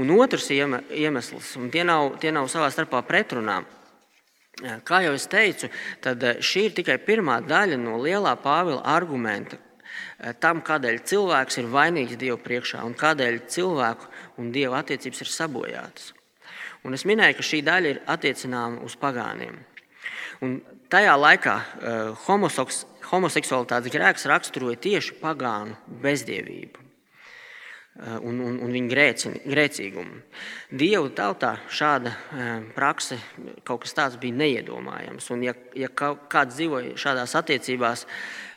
Un 0.00 0.10
otrs 0.10 0.48
iemesls, 0.50 1.54
un 1.60 1.70
tie 1.70 1.84
nav, 1.86 2.16
tie 2.22 2.32
nav 2.34 2.48
savā 2.50 2.66
starpā 2.74 3.04
pretrunā, 3.06 3.60
kā 4.86 5.00
jau 5.04 5.12
es 5.14 5.26
teicu, 5.30 5.70
tad 6.02 6.22
šī 6.42 6.64
ir 6.68 6.74
tikai 6.74 6.98
pirmā 7.02 7.38
daļa 7.46 7.78
no 7.78 8.00
lielā 8.02 8.34
Pāvila 8.42 8.82
argumenta 8.94 9.60
tam, 10.42 10.62
kādēļ 10.66 11.00
cilvēks 11.06 11.58
ir 11.60 11.70
vainīgs 11.70 12.18
Dievu 12.18 12.38
priekšā 12.42 12.82
un 12.86 12.94
kādēļ 12.98 13.40
cilvēku 13.50 14.10
un 14.42 14.50
Dieva 14.54 14.80
attiecības 14.82 15.24
ir 15.24 15.30
sabojātas. 15.30 16.12
Un 16.84 16.96
es 16.96 17.06
minēju, 17.08 17.38
ka 17.38 17.46
šī 17.46 17.62
daļa 17.64 17.92
ir 17.92 18.00
attiecināma 18.10 18.82
uz 18.84 18.96
pagāniem. 19.00 19.56
Un 20.44 20.58
tajā 20.92 21.14
laikā 21.16 21.54
uh, 21.56 22.26
homoseksualitātes 23.10 23.94
grēks 23.94 24.26
raksturoja 24.30 24.80
tieši 24.88 25.20
pagānu 25.22 25.78
bezdievību 26.02 26.83
un, 27.94 28.40
un, 28.42 28.56
un 28.64 28.72
viņa 28.74 28.90
grēci, 28.90 29.34
grēcīgumu. 29.46 30.22
Dievu 30.74 31.12
tautā 31.14 31.54
šāda 31.70 32.14
uh, 32.14 32.54
prakse, 32.74 33.18
kaut 33.62 33.84
kas 33.84 33.94
tāds 33.94 34.18
bija 34.22 34.38
neiedomājams. 34.42 35.30
Un, 35.34 35.44
ja, 35.46 35.54
ja 35.78 35.90
kāds 35.94 36.56
dzīvoja 36.56 36.96
šādās 37.00 37.36
attiecībās, 37.38 38.08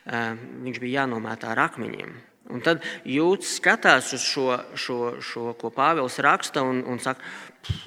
viņš 0.08 0.78
bija 0.80 1.02
jānomētā 1.02 1.50
ar 1.52 1.66
akmeņiem. 1.66 2.14
Un 2.48 2.62
tad 2.64 2.84
jūtas 3.04 3.58
skatās 3.58 4.14
uz 4.16 4.22
šo, 4.24 4.46
šo, 4.72 4.98
šo 5.20 5.52
ko 5.60 5.68
Pāvils 5.74 6.16
raksta, 6.24 6.62
un, 6.64 6.80
un 6.88 7.00
saka, 7.02 7.20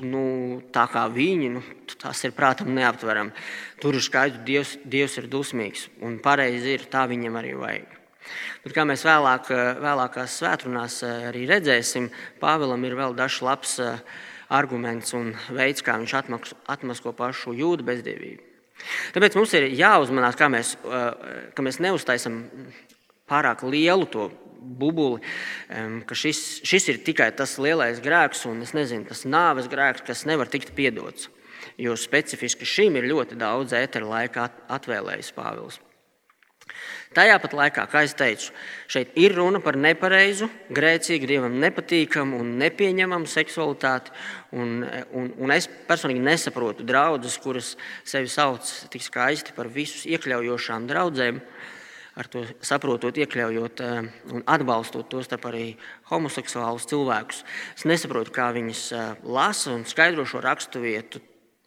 nu, 0.06 0.62
tā 0.74 0.86
kā 0.92 1.08
viņi, 1.10 1.50
nu, 1.56 1.64
tas 1.98 2.22
ir 2.28 2.36
prātam 2.38 2.70
neaptverami. 2.78 3.34
Tur 3.82 3.98
ir 3.98 4.06
skaidrs, 4.06 4.44
Dievs, 4.46 4.76
Dievs 4.86 5.18
ir 5.18 5.32
dusmīgs, 5.34 5.88
un 6.06 6.20
pareizi 6.22 6.78
ir, 6.78 6.86
tā 6.94 7.08
viņam 7.10 7.42
arī 7.42 7.56
vajag. 7.58 8.01
Bet, 8.66 8.76
kā 8.76 8.86
mēs 8.88 9.06
vēlāk, 9.08 9.50
vēlākās 9.82 10.38
svētdienās 10.42 11.02
arī 11.08 11.48
redzēsim, 11.50 12.12
Pāvēlam 12.42 12.86
ir 12.88 12.98
vēl 13.00 13.18
dažs 13.18 13.42
labs 13.46 13.80
arguments 14.52 15.16
un 15.18 15.34
veids, 15.56 15.84
kā 15.86 15.98
viņš 16.02 16.16
atmasko 16.70 17.14
pašu 17.18 17.56
jūdu 17.58 17.88
bezdievību. 17.88 18.48
Tāpēc 19.16 19.36
mums 19.38 19.54
ir 19.58 19.68
jāuzmanās, 19.78 20.38
kā 20.40 20.48
mēs, 20.52 20.76
ka 21.56 21.66
mēs 21.66 21.80
neuztaisam 21.84 22.42
pārāk 23.30 23.64
lielu 23.68 24.08
to 24.12 24.30
bubuli, 24.62 25.22
ka 26.06 26.18
šis, 26.18 26.62
šis 26.68 26.90
ir 26.94 27.04
tikai 27.06 27.32
tas 27.38 27.58
lielais 27.62 28.02
grēks, 28.04 28.46
un 28.50 28.62
nezinu, 28.66 29.08
tas 29.10 29.24
nāves 29.26 29.70
grēks, 29.72 30.06
kas 30.06 30.26
nevar 30.30 30.52
tikt 30.52 30.74
piedots. 30.78 31.30
Jo 31.82 31.96
specifiski 31.98 32.68
šim 32.68 32.98
ir 33.00 33.08
ļoti 33.10 33.38
daudz 33.40 33.74
ētera 33.78 34.10
laika 34.10 34.50
atvēlējis 34.70 35.32
Pāvils. 35.38 35.80
Tajā 37.12 37.34
pat 37.44 37.52
laikā, 37.52 37.84
kā 37.92 38.06
jau 38.06 38.14
teicu, 38.22 38.54
šeit 38.88 39.18
ir 39.20 39.34
runa 39.36 39.60
par 39.60 39.76
nepareizu, 39.76 40.48
grēcīgu, 40.72 41.28
dievam 41.28 41.58
nepatīkamu 41.60 42.38
un 42.40 42.54
nepieņemamu 42.62 43.28
seksualitāti. 43.28 44.14
Un, 44.56 44.86
un, 45.20 45.26
un 45.44 45.52
es 45.52 45.68
personīgi 45.90 46.24
nesaprotu 46.24 46.86
draugus, 46.88 47.36
kuras 47.44 47.74
sevi 48.08 48.32
sauc 48.32 48.70
tik 48.94 49.04
skaisti 49.04 49.52
par 49.58 49.68
visus 49.68 50.06
iekļaujošām 50.08 50.88
draudzēm. 50.88 51.42
Ar 52.22 52.30
to 52.32 52.46
saprotot, 52.64 53.20
iekļaujot 53.20 53.84
eh, 53.84 54.08
un 54.32 54.48
atbalstot 54.56 55.12
tos 55.12 55.28
arī 55.36 55.66
homoseksuālus 56.14 56.88
cilvēkus. 56.92 57.44
Es 57.76 57.88
nesaprotu, 57.92 58.32
kā 58.36 58.50
viņas 58.56 58.86
eh, 58.96 59.12
lasa 59.28 59.76
un 59.76 59.84
skaidro 59.88 60.24
šo 60.24 60.40
raksturvietu, 60.48 61.20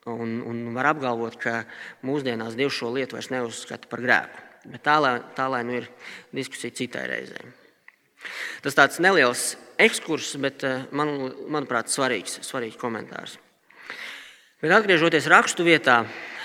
un, 0.08 0.40
un 0.40 0.64
var 0.72 0.94
apgalvot, 0.94 1.36
ka 1.36 1.62
mūsdienās 2.04 2.56
Dievs 2.56 2.80
šo 2.80 2.92
lietu 2.96 3.20
vairs 3.20 3.32
neuzskata 3.32 3.92
par 3.92 4.04
grēku. 4.04 4.43
Bet 4.64 4.84
tā, 4.86 4.96
lai, 5.02 5.18
tā 5.36 5.46
lai 5.52 5.60
nu 5.66 5.76
ir 5.76 5.88
diskusija 6.32 6.72
citai 6.74 7.04
reizei. 7.10 7.44
Tas 8.64 8.76
tāds 8.76 9.00
neliels 9.04 9.54
ekskurss, 9.80 10.38
bet 10.40 10.64
eh, 10.64 10.86
man, 10.96 11.12
manuprāt, 11.52 11.90
svarīgs, 11.92 12.38
svarīgs 12.46 12.80
komentārs. 12.80 13.36
Bet 14.64 14.72
atgriežoties 14.72 15.28
rakstu 15.28 15.66
vietā, 15.66 15.98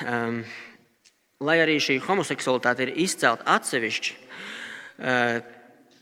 um, 0.03 0.41
lai 1.47 1.55
arī 1.63 1.77
šī 1.79 2.01
homoseksualitāte 2.03 2.83
ir 2.83 2.97
izcelta 3.05 3.45
atsevišķi, 3.55 4.15
uh, 4.19 5.37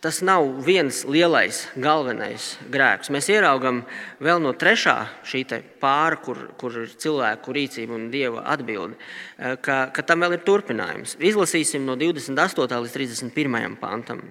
tas 0.07 0.21
nav 0.23 0.45
viens 0.63 1.01
lielais, 1.03 1.65
galvenais 1.75 2.53
grēks. 2.71 3.09
Mēs 3.11 3.27
ieraugām 3.27 3.81
vēl 4.23 4.39
no 4.39 4.53
trešā 4.55 4.95
šī 5.27 5.41
pāra, 5.81 6.15
kur, 6.23 6.45
kur 6.55 6.77
ir 6.85 6.93
cilvēku 6.95 7.51
rīcība 7.51 7.91
un 7.97 8.05
dieva 8.13 8.45
atbilde, 8.47 8.95
eh, 8.95 9.57
ka, 9.59 9.89
ka 9.91 10.05
tam 10.07 10.23
vēl 10.23 10.37
ir 10.37 10.45
turpinājums. 10.47 11.17
Izlasīsim 11.19 11.83
no 11.83 11.97
28. 11.99 12.79
līdz 12.85 12.95
31. 12.95 13.75
pantam. 13.81 14.23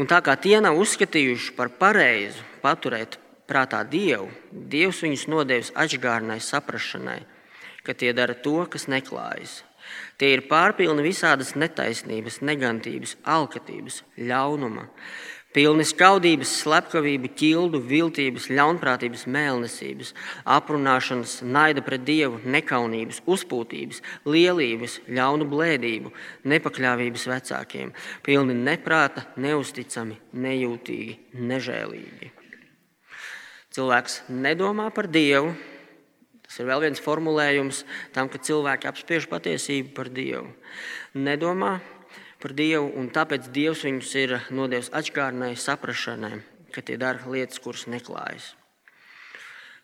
Un 0.00 0.08
tā 0.08 0.22
kā 0.24 0.38
tie 0.40 0.56
nav 0.64 0.80
uzskatījuši 0.80 1.52
par 1.52 1.68
pareizu 1.76 2.40
paturēt 2.62 3.18
prātā 3.44 3.82
dievu, 3.84 4.30
dievs 4.50 5.02
viņus 5.04 5.26
nodevis 5.28 5.72
atžgārnai 5.76 6.40
saprašanai, 6.40 7.20
ka 7.84 7.92
tie 7.92 8.14
dara 8.16 8.32
to, 8.32 8.56
kas 8.72 8.88
neklājas 8.88 9.60
Tie 10.22 10.28
ir 10.36 10.44
pārpilni 10.46 11.02
visādas 11.02 11.56
netaisnības, 11.58 12.36
negantības, 12.46 13.16
alkatības, 13.26 13.96
ļaunuma, 14.22 14.84
pilni 15.50 15.82
skaudības, 15.82 16.52
slepkavību, 16.60 17.30
ķildu, 17.40 17.80
viltības, 17.90 18.46
ļaunprātības, 18.54 19.24
mēlnesības, 19.34 20.12
aprunāšanas, 20.58 21.32
naida 21.42 21.82
pret 21.82 22.04
dievu, 22.06 22.38
nekaunības, 22.54 23.18
uzpūtības, 23.34 23.98
lielības, 24.22 25.00
ļaunu 25.10 25.50
blēdību, 25.50 26.14
nepakļāvības 26.54 27.26
vecākiem, 27.32 27.90
pilni 28.22 28.54
neprāta, 28.62 29.26
neusticami, 29.42 30.20
nejūtīgi, 30.46 31.18
nežēlīgi. 31.50 32.30
Cilvēks 33.74 34.20
nedomā 34.30 34.86
par 34.94 35.10
dievu, 35.10 35.50
Tas 36.52 36.60
ir 36.60 36.66
vēl 36.68 36.82
viens 36.84 37.00
formulējums 37.00 37.78
tam, 38.12 38.28
ka 38.28 38.36
cilvēki 38.36 38.84
apspiež 38.90 39.24
patiesību 39.30 39.94
par 39.96 40.10
Dievu. 40.12 40.50
Nedomā 41.16 41.78
par 42.44 42.52
Dievu, 42.52 42.90
un 43.00 43.06
tāpēc 43.08 43.46
Dievs 43.54 43.86
viņus 43.86 44.10
ir 44.20 44.34
nodevis 44.52 44.90
atgādnai, 44.92 45.54
saprašanai, 45.56 46.42
ka 46.74 46.84
tie 46.84 46.98
dara 47.00 47.24
lietas, 47.24 47.56
kuras 47.56 47.86
neklājas. 47.88 48.50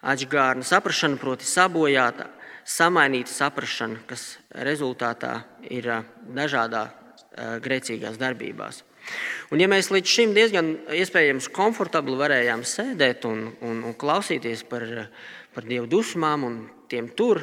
Atgādna 0.05 0.69
saprašana, 0.69 1.17
proti, 1.17 1.49
sabojāta, 1.49 2.29
samainīta 2.69 3.33
saprašana, 3.33 4.03
kas 4.05 4.35
rezultātā 4.53 5.39
ir 5.73 5.89
dažādā 6.37 6.85
grēcīgās 7.65 8.21
darbībās. 8.21 8.85
Un, 9.49 9.65
ja 9.65 9.73
mēs 9.73 9.89
līdz 9.89 10.13
šim 10.19 10.37
diezgan 10.37 10.75
komfortabli 11.57 12.21
varējām 12.21 12.61
sēdēt 12.61 13.25
un, 13.25 13.47
un, 13.65 13.81
un 13.89 13.97
klausīties 13.97 14.69
par 14.69 14.85
par 15.59 15.67
dievu 15.67 15.89
dusmām 15.91 16.45
un 16.47 16.59
tiem 16.87 17.09
tur, 17.19 17.41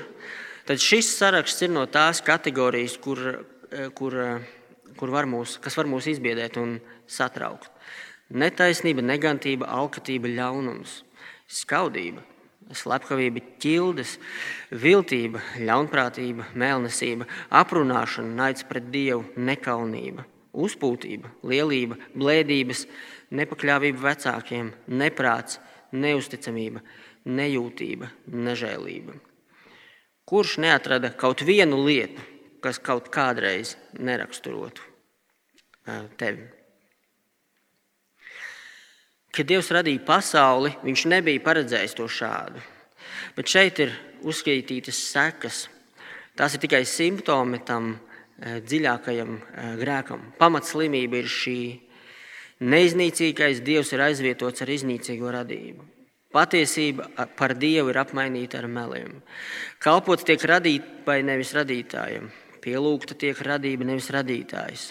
tad 0.63 0.79
šis 0.79 1.09
saraksts 1.17 1.65
ir 1.65 1.73
no 1.75 1.81
tās 1.91 2.21
kategorijas, 2.23 2.95
kur, 3.03 3.19
eh, 3.71 3.89
kur, 3.91 4.15
eh, 4.15 4.39
kur 4.95 5.11
var 5.11 5.25
mūs, 5.27 5.59
kas 5.59 5.75
var 5.75 5.85
mūs 5.85 6.07
izbiedēt 6.07 6.55
un 6.55 6.79
satraukt. 7.05 7.67
Netaisnība, 8.31 9.03
negantība, 9.03 9.67
alkatība, 9.67 10.31
ļaunums, 10.31 11.03
skaudība, 11.49 12.23
slepkavība, 12.71 13.43
ķildes, 13.59 14.17
viltība, 14.71 15.41
ļaunprātība, 15.59 16.45
mēlnesība, 16.55 17.27
aprunāšana, 17.51 18.33
naids 18.33 18.63
pret 18.63 18.89
dievu, 18.91 19.25
nekaunība, 19.35 20.23
uzpūtība, 20.55 21.29
lielība, 21.43 21.99
blēdības, 22.15 22.87
nepakļāvība 23.29 23.99
vecākiem, 23.99 24.71
neprāts, 24.87 25.59
neusticamība, 25.91 26.81
nejūtība, 27.25 28.09
nežēlība. 28.31 29.15
Kurš 30.25 30.57
neatrada 30.63 31.11
kaut 31.13 31.43
vienu 31.45 31.83
lietu, 31.85 32.21
kas 32.61 32.79
kaut 32.81 33.11
kādreiz 33.13 33.75
neraksturotu 33.97 34.81
tevi? 36.17 36.47
Kad 39.35 39.49
Dievs 39.51 39.69
radīja 39.75 40.01
pasauli, 40.07 40.71
Viņš 40.85 41.05
nebija 41.11 41.43
paredzējis 41.43 41.97
to 41.97 42.07
šādu. 42.07 42.61
Bet 43.35 43.51
šeit 43.51 43.81
ir 43.83 43.91
uzskaitītas 44.23 44.97
sekas. 45.11 45.65
Tās 46.39 46.55
ir 46.55 46.63
tikai 46.63 46.85
simptomi 46.87 47.59
tam 47.67 47.97
dziļākajam 48.39 49.35
grēkam. 49.79 50.31
Pamatslimība 50.39 51.19
ir 51.21 51.27
šī. 51.31 51.59
Neiznīcīgais 52.65 53.59
Dievs 53.63 53.91
ir 53.91 54.05
aizvietots 54.07 54.63
ar 54.63 54.71
iznīcīgo 54.71 55.31
radību. 55.35 55.94
Patiesība 56.35 57.07
par 57.39 57.53
Dievu 57.55 57.93
ir 57.93 57.99
apmainīta 58.01 58.59
ar 58.59 58.67
meliem. 58.67 59.21
Kalpots 59.79 60.27
tiek 60.27 60.41
radībai 60.51 61.21
nevis 61.23 61.53
radītājiem, 61.55 62.27
pielūgta 62.65 63.15
tiek 63.15 63.39
radība 63.47 63.87
nevis 63.87 64.11
radītājs. 64.11 64.89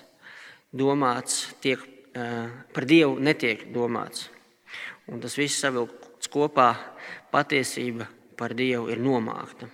Domāts 0.74 1.42
tiek, 1.60 1.82
par 2.14 2.88
Dievu 2.88 3.20
netiek 3.20 3.68
domāts. 3.74 4.30
Un 5.12 5.20
tas 5.20 5.36
viss 5.36 5.60
savilkts 5.60 6.32
kopā, 6.32 6.72
patiesība 7.28 8.08
par 8.38 8.56
Dievu 8.56 8.88
ir 8.88 9.02
nomākta. 9.04 9.68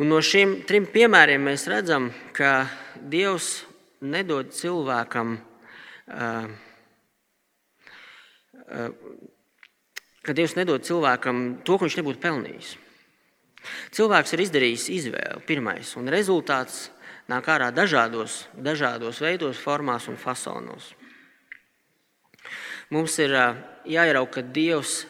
Un 0.00 0.08
no 0.08 0.22
šiem 0.24 0.62
trim 0.64 0.86
piemēriem 0.88 1.42
mēs 1.44 1.66
redzam, 1.68 2.08
ka 2.32 2.64
Dievs 2.96 3.66
nedod 4.00 4.48
cilvēkam 4.56 5.34
uh, 5.36 6.46
uh, 8.56 8.88
ka 10.22 10.34
Dievs 10.36 10.56
nedod 10.58 10.84
cilvēkam 10.86 11.62
to, 11.66 11.76
ko 11.76 11.86
viņš 11.86 11.98
nebūtu 11.98 12.22
pelnījis. 12.22 12.72
Cilvēks 13.94 14.34
ir 14.34 14.42
izdarījis 14.42 14.88
izvēli 14.90 15.44
pirmais, 15.46 15.92
un 15.98 16.10
rezultāts 16.10 16.88
nāk 17.30 17.46
ārā 17.52 17.70
dažādos, 17.74 18.46
dažādos 18.58 19.22
veidos, 19.22 19.60
formās 19.62 20.08
un 20.10 20.18
fasonos. 20.18 20.92
Mums 22.92 23.14
ir 23.22 23.32
jāierauga, 23.88 24.34
ka 24.34 24.42
Dievs 24.42 25.06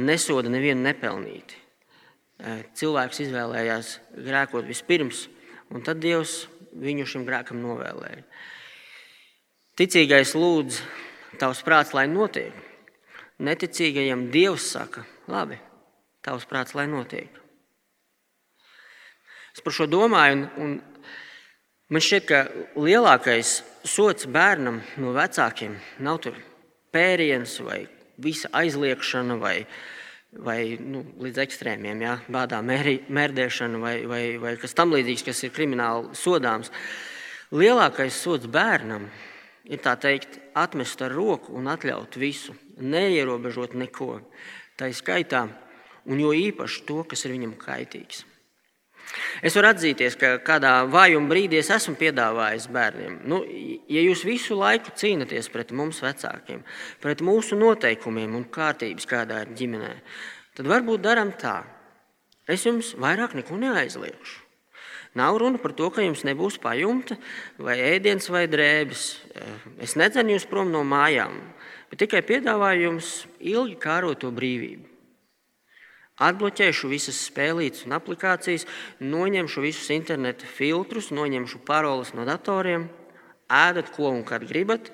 nesoda 0.00 0.50
nevienu 0.50 0.82
nepelnīti. 0.86 1.60
Cilvēks 2.74 3.20
izvēlējās 3.26 3.92
grēkot 4.24 4.66
vispirms, 4.66 5.28
un 5.70 5.84
tad 5.86 6.00
Dievs 6.02 6.44
viņu 6.74 7.06
šim 7.06 7.26
grēkam 7.28 7.60
novēlēja. 7.62 8.24
Ticīgais 9.78 10.34
lūdz, 10.38 10.80
tavs 11.38 11.62
prāts, 11.66 11.94
lai 11.94 12.06
notiek, 12.10 12.54
neticīgajam 13.42 14.28
Dievs 14.32 14.68
saka, 14.74 15.04
labi, 15.30 15.58
tavs 16.24 16.46
prāts, 16.50 16.74
lai 16.76 16.86
notiek. 16.90 17.40
Es 19.54 19.62
par 19.62 19.74
šo 19.74 19.86
domāju, 19.86 20.36
un, 20.36 20.46
un 20.62 20.76
man 21.94 22.02
šķiet, 22.02 22.24
ka 22.26 22.40
lielākais 22.74 23.60
sots 23.86 24.26
bērnam 24.30 24.80
no 24.98 25.12
vecākiem 25.14 25.76
nav 26.02 26.22
tur 26.24 26.38
pēriens 26.94 27.60
vai 27.62 27.84
visa 28.22 28.50
aizliekšana 28.54 29.36
vai, 29.38 29.56
vai 30.34 30.58
nu, 30.82 31.04
līdz 31.22 31.42
ekstrēmiem, 31.44 32.02
jā, 32.02 32.16
bādā 32.30 32.60
mēri, 32.66 33.00
mērdēšana 33.14 33.82
vai, 33.82 33.94
vai, 34.10 34.24
vai 34.42 34.56
kas 34.58 34.74
tam 34.74 34.94
līdzīgs, 34.94 35.26
kas 35.26 35.44
ir 35.46 35.54
krimināli 35.54 36.14
sodāms. 36.18 36.72
Lielākais 37.54 38.16
sots 38.18 38.50
bērnam 38.50 39.06
ir 39.70 39.82
tā 39.82 39.94
teikt, 40.00 40.40
atmest 40.58 41.02
ar 41.02 41.14
roku 41.14 41.54
un 41.54 41.70
atļaut 41.70 42.18
visu 42.18 42.54
neierobežot 42.80 43.74
neko. 43.78 44.18
Tā 44.78 44.90
ir 44.90 44.98
skaitā, 44.98 45.46
un 46.10 46.20
jo 46.20 46.32
īpaši 46.34 46.84
to, 46.88 47.02
kas 47.08 47.24
ir 47.26 47.34
viņam 47.36 47.58
kaitīgs. 47.60 48.24
Es 49.44 49.54
varu 49.58 49.68
atzīties, 49.68 50.16
ka 50.18 50.30
kādā 50.44 50.72
vājuma 50.90 51.28
brīdī 51.30 51.58
es 51.60 51.68
esmu 51.70 51.94
piedāvājis 52.00 52.66
bērniem, 52.72 53.18
nu, 53.28 53.42
ja 53.92 54.02
jūs 54.02 54.24
visu 54.26 54.56
laiku 54.58 54.94
cīnāties 54.96 55.50
pret 55.52 55.74
mums, 55.76 56.00
vecākiem, 56.02 56.62
pret 57.04 57.22
mūsu 57.24 57.58
noteikumiem 57.60 58.34
un 58.38 58.46
kārtības, 58.54 59.06
kādā 59.10 59.42
ir 59.44 59.52
ģimenē, 59.58 59.92
tad 60.56 60.70
varbūt 60.72 61.04
darām 61.04 61.34
tā. 61.38 61.60
Es 62.48 62.64
jums 62.66 62.94
vairāk 63.00 63.36
neko 63.36 63.60
neaizliegšu. 63.60 64.40
Nav 65.14 65.36
runa 65.38 65.60
par 65.62 65.70
to, 65.78 65.92
ka 65.94 66.02
jums 66.02 66.24
nebūs 66.26 66.56
pajumta, 66.58 67.14
vai 67.62 67.76
ēdiens, 67.78 68.26
vai 68.34 68.48
drēbes. 68.50 69.04
Es 69.84 69.94
nedzenu 69.94 70.34
jūs 70.34 70.48
prom 70.50 70.72
no 70.74 70.82
mājām, 70.82 71.36
bet 71.90 72.02
tikai 72.04 72.24
piedāvāju 72.26 72.88
jums 72.88 73.12
ilgi 73.40 73.78
kāroto 73.80 74.32
brīvību. 74.34 74.90
Atbloķēšu 76.22 76.88
visas 76.92 77.16
spēlītes 77.26 77.88
un 77.88 77.96
aplikācijas, 77.96 78.68
noņemšu 79.02 79.64
visus 79.64 79.88
interneta 79.90 80.46
filtrus, 80.46 81.10
noņemšu 81.10 81.64
paroles 81.66 82.12
no 82.14 82.26
datoriem. 82.28 82.86
Ēdat, 83.50 83.90
ko 83.92 84.08
un 84.08 84.22
kad 84.24 84.46
gribat, 84.46 84.92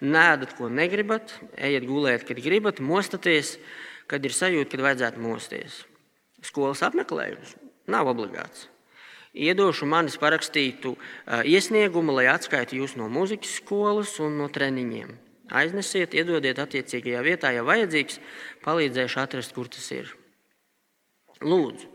nēdat, 0.00 0.54
ko 0.56 0.70
negribat, 0.72 1.34
ejiet 1.58 1.84
gulēt, 1.88 2.24
kad 2.28 2.38
gribat, 2.40 2.78
mostaties, 2.80 3.56
kad 4.08 4.24
ir 4.24 4.34
sajūta, 4.34 4.70
kad 4.72 4.84
vajadzētu 4.86 5.22
mosties. 5.22 5.82
Skolas 6.46 6.80
apmeklējums 6.86 7.56
nav 7.90 8.08
obligāts. 8.08 8.68
Iedošu 9.34 9.86
manis 9.90 10.16
parakstītu 10.18 10.94
iesniegumu, 11.46 12.14
lai 12.16 12.30
atskaitu 12.32 12.78
jūs 12.80 12.96
no 12.98 13.10
muzikas 13.12 13.58
skolas 13.60 14.16
un 14.22 14.38
no 14.40 14.48
treniņiem. 14.50 15.12
Aiznesiet, 15.50 16.14
iedodiet 16.14 16.58
attiecīgajā 16.62 17.20
vietā, 17.26 17.50
ja 17.54 17.64
vajadzīgs, 17.66 18.20
palīdzēšu 18.64 19.20
atrast, 19.22 19.54
kur 19.56 19.70
tas 19.72 19.88
ir. 19.94 20.12
Lūdzu, 21.40 21.88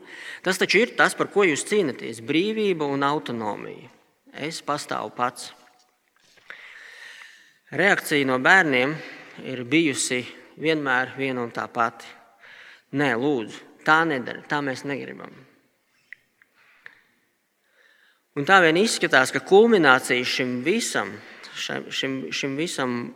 tas 0.43 0.57
taču 0.57 0.81
ir 0.81 0.95
tas, 0.97 1.13
par 1.13 1.29
ko 1.31 1.45
jūs 1.45 1.67
cīnāties- 1.69 2.23
brīvība 2.29 2.87
un 2.89 3.03
autonomija. 3.03 3.89
Es 4.33 4.61
pastāvu 4.61 5.13
pats. 5.15 5.53
Reakcija 7.71 8.25
no 8.25 8.39
bērniem 8.39 8.95
ir 9.43 9.63
bijusi 9.63 10.25
vienmēr 10.57 11.15
viena 11.17 11.43
un 11.43 11.51
tā 11.51 11.67
pati. 11.71 12.05
Nē, 12.93 13.15
lūdzu, 13.15 13.59
tā 13.85 14.05
nedara, 14.07 14.41
tā 14.47 14.61
mēs 14.63 14.83
negribam. 14.83 15.31
Un 18.35 18.43
tā 18.43 18.59
vien 18.61 18.75
izskatās, 18.75 19.31
ka 19.31 19.39
kulminācija 19.39 20.25
šim 20.27 20.63
visam, 20.63 21.13
šim, 21.55 22.31
šim 22.31 22.57
visam 22.59 23.15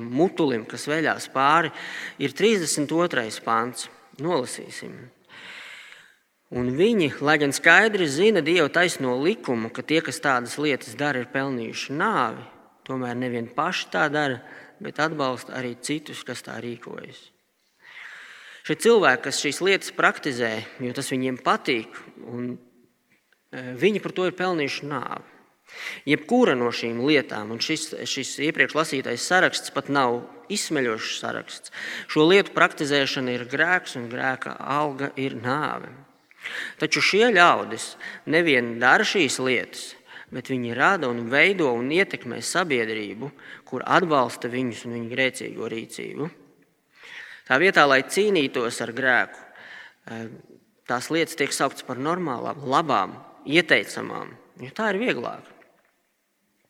mutulim, 0.00 0.64
kas 0.68 0.86
veļās 0.88 1.28
pāri, 1.34 1.72
ir 2.22 2.34
32. 2.36 3.28
pāns. 3.44 3.90
Nolasīsim. 4.16 4.94
Un 6.56 6.70
viņi, 6.78 7.10
lai 7.26 7.36
gan 7.42 7.52
skaidri 7.52 8.06
zina 8.08 8.40
Dieva 8.44 8.68
taisno 8.72 9.16
likumu, 9.18 9.68
ka 9.74 9.82
tie, 9.82 9.98
kas 10.00 10.22
tādas 10.22 10.54
lietas 10.62 10.94
dara, 10.96 11.20
ir 11.20 11.32
pelnījuši 11.32 11.96
nāvi, 11.98 12.44
tomēr 12.86 13.18
nevien 13.18 13.48
paši 13.50 13.88
tā 13.92 14.06
dara, 14.14 14.38
bet 14.80 15.00
atbalsta 15.02 15.56
arī 15.58 15.74
citus, 15.82 16.22
kas 16.24 16.44
tā 16.46 16.60
rīkojas. 16.62 17.18
Šie 18.66 18.78
cilvēki, 18.82 19.24
kas 19.26 19.40
šīs 19.42 19.60
lietas 19.62 19.92
praktizē, 19.94 20.52
jo 20.82 20.94
tas 20.94 21.10
viņiem 21.12 21.36
patīk, 21.42 21.98
un 22.26 22.54
e, 22.54 23.62
viņi 23.78 24.02
par 24.02 24.14
to 24.14 24.26
ir 24.26 24.38
pelnījuši 24.38 24.88
nāvi. 24.90 25.35
Jebkura 26.06 26.54
no 26.58 26.70
šīm 26.74 27.02
lietām, 27.06 27.50
un 27.54 27.60
šis, 27.62 27.90
šis 28.06 28.36
iepriekš 28.46 28.76
lasītais 28.78 29.26
saraksts 29.26 29.74
pat 29.74 29.90
nav 29.92 30.22
izsmeļošs 30.52 31.18
saraksts, 31.20 31.72
šo 32.10 32.26
lietu 32.30 32.54
praktizēšana 32.54 33.34
ir 33.34 33.46
grēks, 33.50 33.96
un 33.98 34.08
grēka 34.12 34.54
alga 34.60 35.10
ir 35.20 35.36
nāve. 35.42 35.90
Taču 36.78 37.02
šie 37.02 37.30
ļaudis 37.34 37.94
nevien 38.30 38.76
dara 38.82 39.06
šīs 39.06 39.40
lietas, 39.42 39.88
bet 40.30 40.50
viņi 40.50 40.74
rada 40.78 41.10
un 41.10 41.26
veido 41.30 41.72
un 41.74 41.90
ietekmē 41.90 42.38
sabiedrību, 42.42 43.30
kur 43.66 43.82
atbalsta 43.86 44.50
viņus 44.52 44.84
un 44.86 44.96
viņu 44.98 45.10
grēcīgo 45.10 45.70
rīcību. 45.72 46.30
Tā 47.46 47.58
vietā, 47.62 47.86
lai 47.86 48.02
cīnītos 48.02 48.80
ar 48.82 48.94
grēku, 48.94 49.42
eh, 50.06 50.28
tās 50.86 51.10
lietas 51.10 51.38
tiek 51.38 51.52
sauktas 51.54 51.86
par 51.86 51.96
normālām, 51.96 52.62
labām, 52.62 53.18
ieteicamām, 53.46 54.34
jo 54.62 54.70
tā 54.70 54.94
ir 54.94 55.02
vieglāk. 55.02 55.55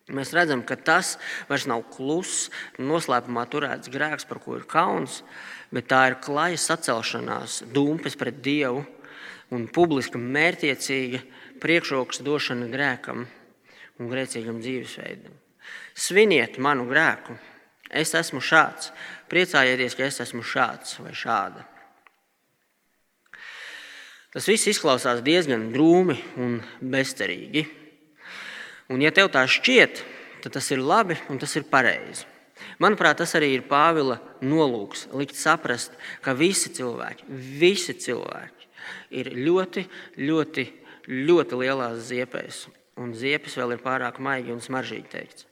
Mēs 0.06 0.30
redzam, 0.36 0.60
ka 0.62 0.76
tas 0.78 1.16
vairs 1.48 1.64
nav 1.66 1.82
kluss, 1.90 2.46
noslēpumā 2.78 3.42
turēts 3.50 3.90
grēks, 3.90 4.26
par 4.28 4.38
ko 4.38 4.54
ir 4.54 4.66
kauns, 4.70 5.24
bet 5.74 5.88
tā 5.90 6.04
ir 6.12 6.20
klaja 6.22 6.60
sacelšanās, 6.62 7.64
dūmpes 7.74 8.14
pret 8.18 8.38
Dievu 8.44 8.84
un 9.50 9.66
publiska 9.66 10.20
mērķiecīga 10.20 11.24
priekšrokas 11.62 12.22
došana 12.22 12.68
grēkam 12.70 13.24
un 13.98 14.10
grēcīgam 14.12 14.60
dzīvesveidam. 14.62 15.34
Sviniet 15.96 16.60
manu 16.62 16.86
grēku. 16.86 17.34
Es 17.90 18.14
esmu 18.18 18.42
šāds. 18.42 18.92
Priecājieties, 19.30 19.94
ka 19.98 20.06
es 20.06 20.20
esmu 20.22 20.42
šāds 20.46 21.00
vai 21.02 21.14
šāda. 21.18 21.64
Tas 24.34 24.46
viss 24.50 24.68
izklausās 24.70 25.22
diezgan 25.26 25.70
drūmi 25.72 26.18
un 26.42 26.58
bezcerīgi. 26.78 27.64
Un, 28.92 29.02
ja 29.02 29.10
tev 29.10 29.32
tā 29.34 29.42
šķiet, 29.50 30.02
tad 30.44 30.54
tas 30.54 30.70
ir 30.70 30.82
labi 30.82 31.16
un 31.32 31.40
tas 31.42 31.56
ir 31.58 31.66
pareizi. 31.70 32.26
Manuprāt, 32.80 33.18
tas 33.20 33.34
arī 33.36 33.50
ir 33.56 33.66
Pāvila 33.68 34.18
nolūks, 34.44 35.08
likt 35.16 35.36
saprast, 35.36 35.92
ka 36.24 36.36
visi 36.36 36.70
cilvēki, 36.76 37.26
visi 37.60 37.96
cilvēki 37.96 38.68
ir 39.18 39.32
ļoti, 39.36 39.84
ļoti, 40.20 40.64
ļoti 41.08 41.60
lielās 41.60 42.06
ziepēs. 42.10 42.66
Un 43.00 43.12
ziepes 43.16 43.56
vēl 43.58 43.74
ir 43.74 43.82
pārāk 43.84 44.20
maigi 44.24 44.54
un 44.54 44.62
smaržīgi 44.64 45.10
teikts. 45.12 45.44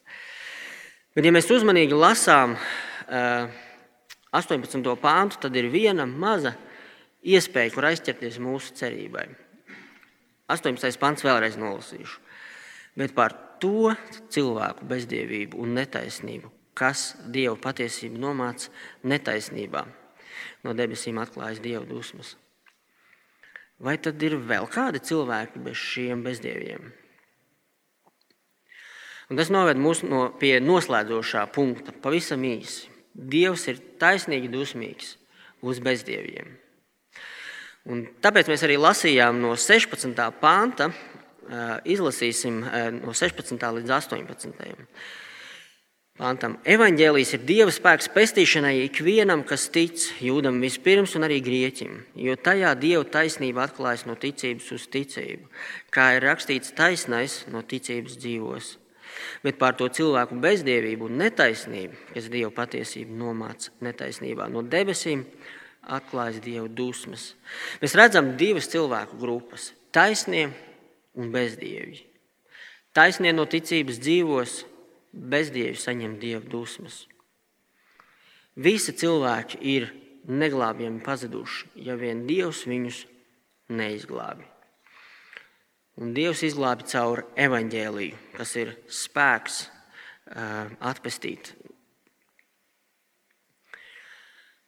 Bet, 1.14 1.26
ja 1.26 1.32
mēs 1.34 1.50
uzmanīgi 1.52 1.94
lasām 1.94 2.56
18. 3.06 4.80
Eh, 4.80 4.96
pāntu, 5.00 5.42
tad 5.44 5.56
ir 5.56 5.68
viena 5.70 6.06
maza 6.08 6.54
iespēja, 7.22 7.72
kur 7.74 7.86
aizķerties 7.90 8.40
mūsu 8.42 8.74
cerībai. 8.80 9.28
18. 10.50 10.98
pāns 11.00 11.24
vēlreiz 11.24 11.56
nolasīšu. 11.60 12.23
Bet 12.98 13.14
par 13.16 13.34
to 13.62 13.94
cilvēku 14.30 14.86
bezdievību 14.86 15.58
un 15.62 15.74
netaisnību, 15.78 16.50
kas 16.78 17.14
Dievu 17.34 17.56
patiesību 17.62 18.20
nomāca 18.22 18.70
netaisnībā, 19.06 19.84
no 20.64 20.74
debesīm 20.76 21.18
atklājas 21.22 21.62
Dieva 21.64 21.84
dusmas. 21.88 22.36
Vai 23.82 23.96
tad 23.98 24.22
ir 24.22 24.36
vēl 24.38 24.68
kādi 24.70 25.02
cilvēki 25.02 25.62
bez 25.64 25.80
šiem 25.80 26.22
bezdieviem? 26.24 26.92
Un 29.30 29.40
tas 29.40 29.50
noved 29.50 29.80
mūs 29.80 30.02
no, 30.04 30.28
pie 30.38 30.58
noslēdzošā 30.60 31.46
punkta. 31.54 31.94
Pavisam 32.04 32.44
īsi. 32.44 32.90
Dievs 33.14 33.64
ir 33.70 33.80
taisnīgi 33.98 34.50
dusmīgs 34.52 35.14
uz 35.64 35.80
bezdieviem. 35.82 36.52
Un 37.88 38.04
tāpēc 38.24 38.48
mēs 38.48 38.64
arī 38.66 38.76
lasījām 38.80 39.40
no 39.42 39.52
16. 39.60 40.20
panta, 40.40 40.90
izlasīsim 41.84 42.62
no 43.00 43.12
16. 43.12 43.68
līdz 43.78 43.94
18. 43.98 44.74
Pantam. 46.14 46.60
Evangelijas 46.62 47.32
ir 47.34 47.40
Dieva 47.42 47.72
spēks 47.74 48.06
pestīšanai 48.14 48.84
ikvienam, 48.84 49.40
kas 49.42 49.64
tic, 49.74 49.98
jūdam 50.22 50.60
vispirms 50.62 51.16
un 51.18 51.26
arī 51.26 51.40
grieķim, 51.42 51.96
jo 52.14 52.36
tajā 52.38 52.70
Dieva 52.78 53.02
taisnība 53.16 53.64
atklājas 53.64 54.04
no 54.06 54.14
ticības 54.14 54.68
uz 54.76 54.84
ticību, 54.94 55.48
kā 55.90 56.12
ir 56.14 56.22
rakstīts, 56.28 56.70
taisnais 56.78 57.40
no 57.50 57.64
ticības 57.66 58.14
dzīvos. 58.22 58.68
Bet 59.42 59.58
par 59.58 59.74
to 59.74 59.88
cilvēku 59.90 60.38
bezdievību 60.38 61.08
un 61.10 61.18
netaisnību, 61.18 61.98
kas 62.14 62.30
Dieva 62.30 62.52
patiesību 62.62 63.18
nomāca 63.18 63.74
netaisnībā 63.82 64.46
no 64.54 64.62
debesīm, 64.62 65.26
atklājas 65.98 66.38
Dieva 66.46 66.70
dusmas. 66.70 67.32
Mēs 67.82 67.98
redzam 67.98 68.36
divas 68.38 68.70
cilvēku 68.70 69.18
grupas- 69.18 69.72
taisnie 69.98 70.46
un 71.14 71.32
bezdievi. 71.34 72.02
Taisnie 72.94 73.32
no 73.34 73.46
ticības 73.50 73.98
dzīvos, 74.02 74.60
bezdievi 75.14 75.78
saņem 75.78 76.18
dievu 76.22 76.46
dusmas. 76.50 77.04
Visi 78.54 78.94
cilvēki 78.94 79.58
ir 79.74 79.88
neglābjami 80.30 81.02
pazuduši, 81.04 81.72
ja 81.86 81.96
vien 81.98 82.22
Dievs 82.28 82.64
viņus 82.70 83.00
neizglābi. 83.74 84.46
Un 85.98 86.14
Dievs 86.14 86.42
izglābi 86.46 86.86
caur 86.90 87.24
evaņģēliju, 87.38 88.20
kas 88.34 88.54
ir 88.58 88.72
spēks 88.90 89.60
uh, 89.66 90.70
atpestīt. 90.82 91.52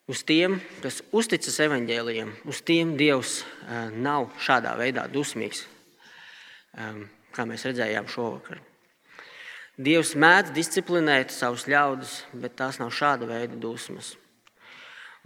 Uz 0.06 0.22
tiem, 0.22 0.60
kas 0.84 1.00
uzticas 1.10 1.58
evaņģēlijam, 1.66 2.30
uz 2.46 2.60
tiem 2.62 2.94
Dievs 2.98 3.40
uh, 3.42 3.88
nav 3.90 4.28
šādā 4.38 4.76
veidā 4.78 5.08
dusmīgs, 5.10 5.64
kā 7.36 7.46
mēs 7.48 7.66
redzējām 7.68 8.08
šovakar. 8.10 8.60
Dievs 9.76 10.14
mēdz 10.16 10.54
disciplinēt 10.56 11.34
savus 11.34 11.66
ļaudis, 11.68 12.22
bet 12.32 12.56
tās 12.56 12.78
nav 12.80 12.94
šāda 12.96 13.28
veida 13.28 13.58
dusmas. 13.60 14.14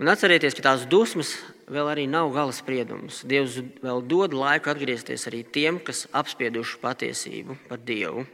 Un 0.00 0.08
atcerieties, 0.08 0.56
ka 0.56 0.64
tās 0.64 0.86
dusmas 0.88 1.34
vēl 1.70 1.90
arī 1.92 2.06
nav 2.08 2.32
gala 2.32 2.54
spriedums. 2.56 3.20
Dievs 3.28 3.58
vēl 3.84 4.00
dod 4.08 4.34
laiku 4.34 4.72
atgriezties 4.72 5.26
arī 5.28 5.44
tiem, 5.44 5.78
kas 5.84 6.06
apspieduši 6.16 6.80
patiesību 6.80 7.58
par 7.68 7.82
Dievu. 7.84 8.24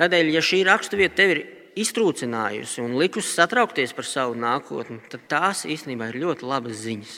Tādēļ, 0.00 0.32
ja 0.32 0.42
šī 0.42 0.62
raksturvieta 0.66 1.18
tev 1.20 1.34
ir 1.34 1.42
iztrūcinājusi 1.78 2.80
un 2.82 2.96
likusi 3.00 3.28
satraukties 3.36 3.92
par 3.96 4.08
savu 4.08 4.34
nākotni, 4.40 5.02
tad 5.12 5.28
tās 5.30 5.66
īstenībā 5.68 6.10
ir 6.10 6.22
ļoti 6.24 6.48
labas 6.48 6.80
ziņas. 6.80 7.12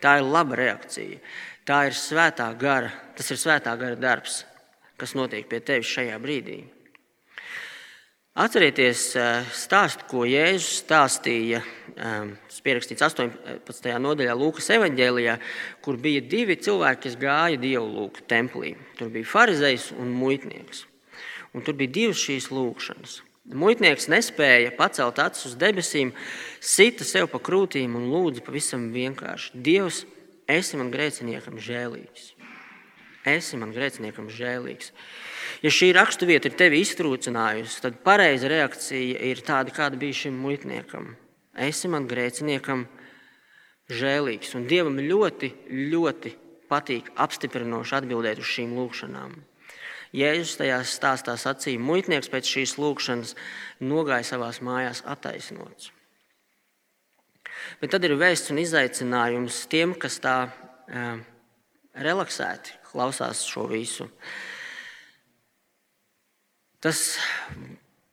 Tā 0.00 0.16
ir 0.22 0.26
laba 0.26 0.56
reakcija. 0.56 1.20
Tā 1.66 1.80
ir 1.88 1.96
svētā 1.98 2.46
gara, 2.54 2.92
tas 3.18 3.26
ir 3.34 3.40
svētā 3.42 3.72
gara 3.74 3.98
darbs, 3.98 4.44
kas 4.94 5.16
notiek 5.18 5.48
pie 5.50 5.58
tevis 5.58 5.90
šajā 5.90 6.18
brīdī. 6.22 6.60
Atcerieties 8.36 9.02
eh, 9.16 9.48
stāstu, 9.56 10.04
ko 10.10 10.22
Jēzus 10.28 10.82
stāstīja. 10.84 11.62
Eh, 11.96 12.30
tas 12.46 12.62
pierakstīts 12.62 13.02
18. 13.08 13.94
nodaļā 14.04 14.36
Lūkas 14.36 14.68
evanģēlijā, 14.76 15.38
kur 15.82 15.98
bija 15.98 16.22
divi 16.22 16.58
cilvēki, 16.60 17.02
kas 17.08 17.18
gāja 17.18 17.58
dievu 17.58 17.88
lūgtu 17.96 18.26
templī. 18.30 18.74
Tur 19.00 19.10
bija 19.14 19.26
farizējs 19.32 19.88
un 19.96 20.12
muitnieks. 20.14 20.84
Un 21.56 21.66
tur 21.66 21.74
bija 21.80 21.96
divas 21.96 22.22
šīs 22.22 22.52
lūkšanas. 22.52 23.22
Muitnieks 23.56 24.06
nespēja 24.12 24.74
pacelt 24.76 25.18
acis 25.22 25.48
uz 25.50 25.58
debesīm, 25.58 26.12
sita 26.60 27.06
sev 27.08 27.30
pa 27.32 27.40
krūtīm 27.42 27.98
un 27.98 28.10
lūdza 28.12 28.44
pavisam 28.46 28.90
vienkārši: 28.94 29.56
Dievs, 29.66 30.04
esi 30.50 30.78
man 30.80 30.92
grēciniekam 30.94 31.58
žēlīgs. 31.62 32.32
Esi 33.26 33.58
man 33.58 33.72
grēciniekam 33.74 34.28
žēlīgs. 34.30 34.92
Ja 35.64 35.72
šī 35.72 35.90
raksturvieta 35.96 36.50
ir 36.50 36.58
tevi 36.58 36.82
iztrūcinājusi, 36.84 37.80
tad 37.82 37.98
pareiza 38.06 38.50
reakcija 38.50 39.18
ir 39.30 39.42
tāda, 39.46 39.74
kāda 39.74 39.98
bija 39.98 40.22
šim 40.22 40.36
muitniekam. 40.38 41.14
Esi 41.56 41.90
man 41.90 42.06
grēciniekam 42.06 42.84
žēlīgs. 43.90 44.54
Un 44.58 44.68
Dievam 44.70 45.00
ļoti, 45.00 45.52
ļoti 45.90 46.34
patīk 46.70 47.10
apstiprinoši 47.22 47.98
atbildēt 48.00 48.42
uz 48.42 48.54
šīm 48.54 48.76
lūgšanām. 48.78 49.36
Jēzus 50.16 50.56
tajā 50.60 50.78
stāstā 50.86 51.34
sacīja, 51.40 51.82
muitnieks 51.82 52.30
pēc 52.32 52.48
šīs 52.54 52.76
lūgšanas 52.80 53.34
nogāja 53.82 54.30
savās 54.30 54.62
mājās 54.64 55.02
attaisnots. 55.04 55.90
Bet 57.80 57.94
tad 57.94 58.04
ir 58.06 58.16
vēsts 58.18 58.52
un 58.54 58.60
izaicinājums 58.62 59.64
tiem, 59.72 59.94
kas 60.00 60.20
tā 60.24 60.36
uh, 60.48 61.16
relaksēti 61.96 62.76
klausās 62.90 63.44
šo 63.48 63.66
visu. 63.70 64.08
Tas 66.80 67.16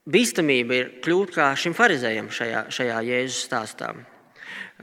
bīstamība 0.09 0.79
ir 0.79 0.89
kļūt 1.03 1.35
kā 1.35 1.51
šim 1.59 1.75
farizējam 1.77 2.31
šajā, 2.33 2.65
šajā 2.73 3.03
Jēzus 3.09 3.45
stāstā. 3.47 3.93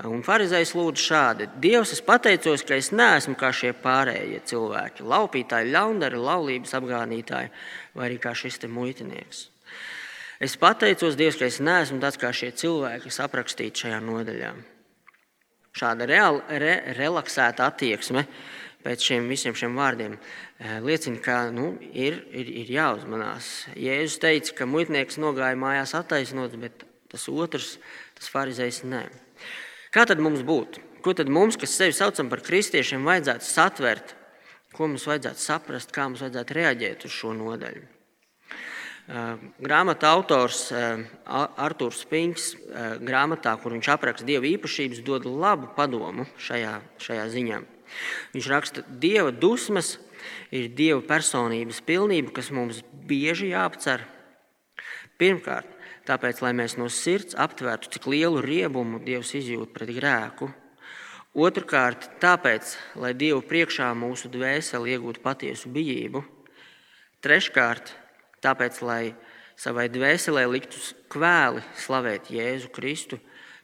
Un 0.07 0.23
Pharizējs 0.25 0.73
lūdz 0.79 1.03
šādi: 1.03 1.47
Dievs, 1.61 1.93
es 1.93 2.01
pateicos, 2.05 2.63
ka 2.65 2.79
es 2.79 2.89
neesmu 2.95 3.35
kā 3.37 3.51
šie 3.53 3.75
pārējie 3.77 4.39
cilvēki, 4.49 5.05
laupītāji, 5.05 5.73
ļaundari, 5.75 6.21
laulības 6.21 6.77
apgānītāji, 6.79 7.51
vai 7.99 8.07
arī 8.07 8.21
kā 8.23 8.33
šis 8.37 8.63
muitinieks. 8.71 9.49
Es 10.41 10.55
pateicos 10.57 11.19
Dievs, 11.21 11.37
ka 11.37 11.45
es 11.51 11.59
neesmu 11.61 11.99
tāds 12.01 12.17
kā 12.17 12.31
šie 12.33 12.49
cilvēki, 12.57 13.11
kas 13.11 13.21
aprakstīti 13.27 13.85
šajā 13.85 13.99
nodaļā. 14.01 14.55
Šāda 15.77 16.07
real, 16.09 16.41
re, 16.49 16.79
relaksēta 16.97 17.67
attieksme 17.69 18.25
pēc 18.81 19.05
šiem 19.05 19.29
visiem 19.29 19.53
šiem 19.53 19.77
vārdiem 19.77 20.15
eh, 20.17 20.79
liecina, 20.81 21.21
ka 21.21 21.37
nu, 21.53 21.75
ir, 21.93 22.23
ir, 22.33 22.49
ir 22.63 22.73
jāuzmanās. 22.73 23.51
Jēzus 23.77 24.17
teica, 24.23 24.57
ka 24.63 24.71
muitnieks 24.71 25.21
nogāja 25.21 25.61
mājās 25.61 25.93
attaisnots, 25.99 26.57
bet 26.57 26.87
tas 27.13 27.29
otrs, 27.29 27.75
tas 28.17 28.33
farizējs, 28.33 28.81
nē. 28.89 29.05
Kā 29.93 30.09
tad 30.09 30.25
mums 30.25 30.41
būtu? 30.47 30.89
Ko 31.05 31.13
tad 31.17 31.29
mums, 31.29 31.61
kas 31.61 31.77
sevi 31.77 31.93
saucam 31.97 32.33
par 32.33 32.41
kristiešiem, 32.49 33.05
vajadzētu 33.05 33.45
satvert, 33.45 34.17
ko 34.73 34.89
mums 34.89 35.05
vajadzētu 35.05 35.45
saprast, 35.45 35.93
kā 35.93 36.09
mums 36.09 36.25
vajadzētu 36.25 36.63
reaģēt 36.63 37.09
uz 37.09 37.13
šo 37.21 37.37
nodaļu? 37.37 38.00
Grāmatā 39.11 40.13
autors 40.15 40.69
Arthurs 41.27 42.05
Pinks, 42.07 42.53
grāmatā, 43.03 43.57
kur 43.59 43.75
viņš 43.75 43.89
apraksta 43.91 44.29
dieva 44.29 44.47
īpašības, 44.53 45.03
dod 45.07 45.27
labu 45.27 45.73
padomu 45.75 46.29
šajā, 46.39 46.77
šajā 47.03 47.27
ziņā. 47.33 47.59
Viņš 48.37 48.51
raksta, 48.53 48.85
ka 48.87 49.01
dieva 49.03 49.33
dusmas 49.35 49.97
ir 50.55 50.71
dieva 50.79 51.03
personības 51.03 51.83
pilnība, 51.83 52.37
kas 52.39 52.53
mums 52.55 52.85
bieži 53.11 53.51
jāapcer. 53.51 54.07
Pirmkārt, 55.19 55.81
Tāpēc, 56.11 56.41
lai 56.43 56.51
mēs 56.57 56.75
no 56.81 56.89
sirds 56.91 57.37
aptvērtu, 57.39 57.91
cik 57.95 58.09
lielu 58.11 58.41
riebumu 58.43 58.99
Dievs 59.05 59.35
izjūt 59.39 59.71
pret 59.77 59.93
grēku. 59.95 60.49
Otrakārt, 61.39 62.09
tāpēc, 62.23 62.73
lai 62.99 63.13
Dievu 63.15 63.45
priekšā 63.47 63.93
mūsu 63.95 64.31
dvēseli 64.33 64.97
iegūtu 64.97 65.23
patiesu 65.23 65.71
bijību. 65.71 66.25
Treškārt, 67.23 67.93
tāpēc, 68.45 68.83
lai 68.87 69.15
savai 69.61 69.89
dvēselē 69.93 70.47
liktu 70.51 70.83
kvēli 71.13 71.65
slavēt 71.79 72.31
Jēzu 72.35 72.73
Kristu 72.75 73.21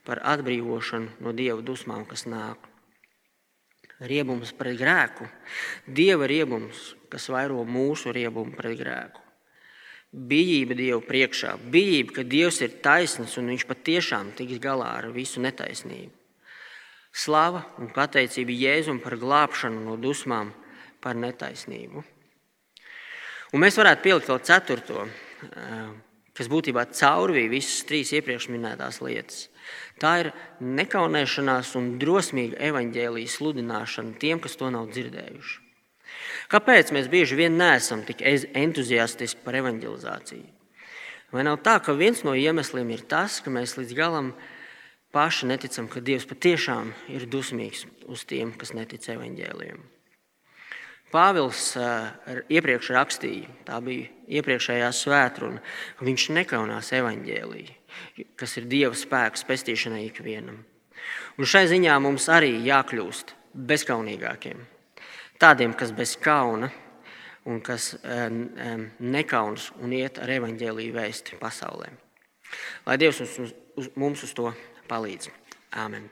par 0.06 0.22
atbrīvošanu 0.22 1.20
no 1.24 1.34
Dieva 1.36 1.62
dusmām, 1.64 2.06
kas 2.08 2.26
nāk. 2.30 2.58
Riebums 4.00 4.52
pret 4.52 4.76
grēku, 4.76 5.28
Dieva 5.88 6.28
riebums, 6.28 6.92
kas 7.08 7.30
vairo 7.32 7.64
mūsu 7.64 8.12
riebumu 8.12 8.52
pret 8.58 8.76
grēku 8.78 9.26
bijība 10.16 10.76
Dievu 10.76 11.02
priekšā, 11.04 11.56
bijība, 11.70 12.18
ka 12.18 12.24
Dievs 12.24 12.62
ir 12.64 12.78
taisnīgs 12.82 13.36
un 13.40 13.52
Viņš 13.52 13.66
patiešām 13.68 14.32
tiks 14.38 14.60
galā 14.62 14.88
ar 15.00 15.10
visu 15.12 15.42
netaisnību. 15.44 16.12
Slava 17.16 17.64
un 17.80 17.90
pateicība 17.92 18.52
Jēzum 18.52 19.00
par 19.00 19.16
glābšanu 19.20 19.84
no 19.84 19.96
dusmām, 19.96 20.52
par 21.00 21.16
netaisnību. 21.16 22.04
Un 23.56 23.62
mēs 23.64 23.78
varētu 23.80 24.02
pielikt 24.04 24.26
vēl 24.28 24.40
ceturto, 24.44 25.06
eh, 25.06 25.84
kas 26.36 26.48
būtībā 26.52 26.82
caurvīja 26.92 27.48
visas 27.48 27.86
trīs 27.88 28.10
iepriekš 28.12 28.50
minētās 28.52 29.00
lietas. 29.00 29.46
Tā 29.96 30.10
ir 30.20 30.28
nekaunēšanās 30.60 31.70
un 31.80 31.94
drosmīga 31.96 32.60
evaņģēlijas 32.68 33.38
sludināšana 33.38 34.18
tiem, 34.20 34.42
kas 34.44 34.60
to 34.60 34.68
nav 34.68 34.90
dzirdējuši. 34.92 35.56
Kāpēc 36.52 36.92
mēs 36.92 37.08
bieži 37.08 37.40
vien 37.40 37.56
neesam 37.56 38.04
tik 38.04 38.20
entuziastiski 38.20 39.40
par 39.42 39.56
evanģelizāciju? 39.62 40.52
Vai 41.32 41.48
nav 41.48 41.62
tā, 41.64 41.80
ka 41.80 41.96
viens 41.96 42.22
no 42.28 42.36
iemesliem 42.36 42.92
ir 42.92 43.08
tas, 43.08 43.40
ka 43.40 43.48
mēs 43.50 43.78
līdz 43.80 43.96
galam 43.96 44.34
paši 45.16 45.48
neticam, 45.48 45.88
ka 45.88 46.04
Dievs 46.04 46.28
patiešām 46.28 46.92
ir 47.08 47.24
dusmīgs 47.24 47.88
uz 48.04 48.28
tiem, 48.28 48.52
kas 48.52 48.76
netic 48.76 49.08
evaņģēliem? 49.16 49.95
Pāvils 51.14 51.72
iepriekš 52.50 52.90
rakstīja, 52.96 53.50
tā 53.68 53.78
bija 53.84 54.08
iepriekšējā 54.38 54.88
svētkruna, 54.94 55.60
ka 55.98 56.06
viņš 56.06 56.24
nekaunās 56.34 56.90
evaņģēlīju, 56.98 57.76
kas 58.36 58.56
ir 58.58 58.66
Dieva 58.70 58.96
spēks 58.98 59.46
pestīšanai 59.46 60.02
ikvienam. 60.08 60.64
Un 61.38 61.46
šai 61.48 61.66
ziņā 61.70 61.94
mums 62.02 62.26
arī 62.32 62.56
jākļūst 62.66 63.34
bezkaunīgākiem. 63.70 64.64
Tādiem, 65.40 65.76
kas 65.76 65.92
bez 65.94 66.16
kauna 66.18 66.72
un 67.46 67.60
kas 67.62 67.92
nekaunas 68.98 69.70
un 69.78 69.94
iet 69.94 70.18
ar 70.18 70.32
evaņģēlīju 70.40 70.96
vēsti 70.96 71.40
pasaulē. 71.40 71.92
Lai 72.86 72.98
Dievs 72.98 73.22
mums 73.22 73.56
uz, 73.76 73.90
mums 73.94 74.26
uz 74.26 74.34
to 74.34 74.52
palīdz. 74.90 75.30
Āmen! 75.76 76.10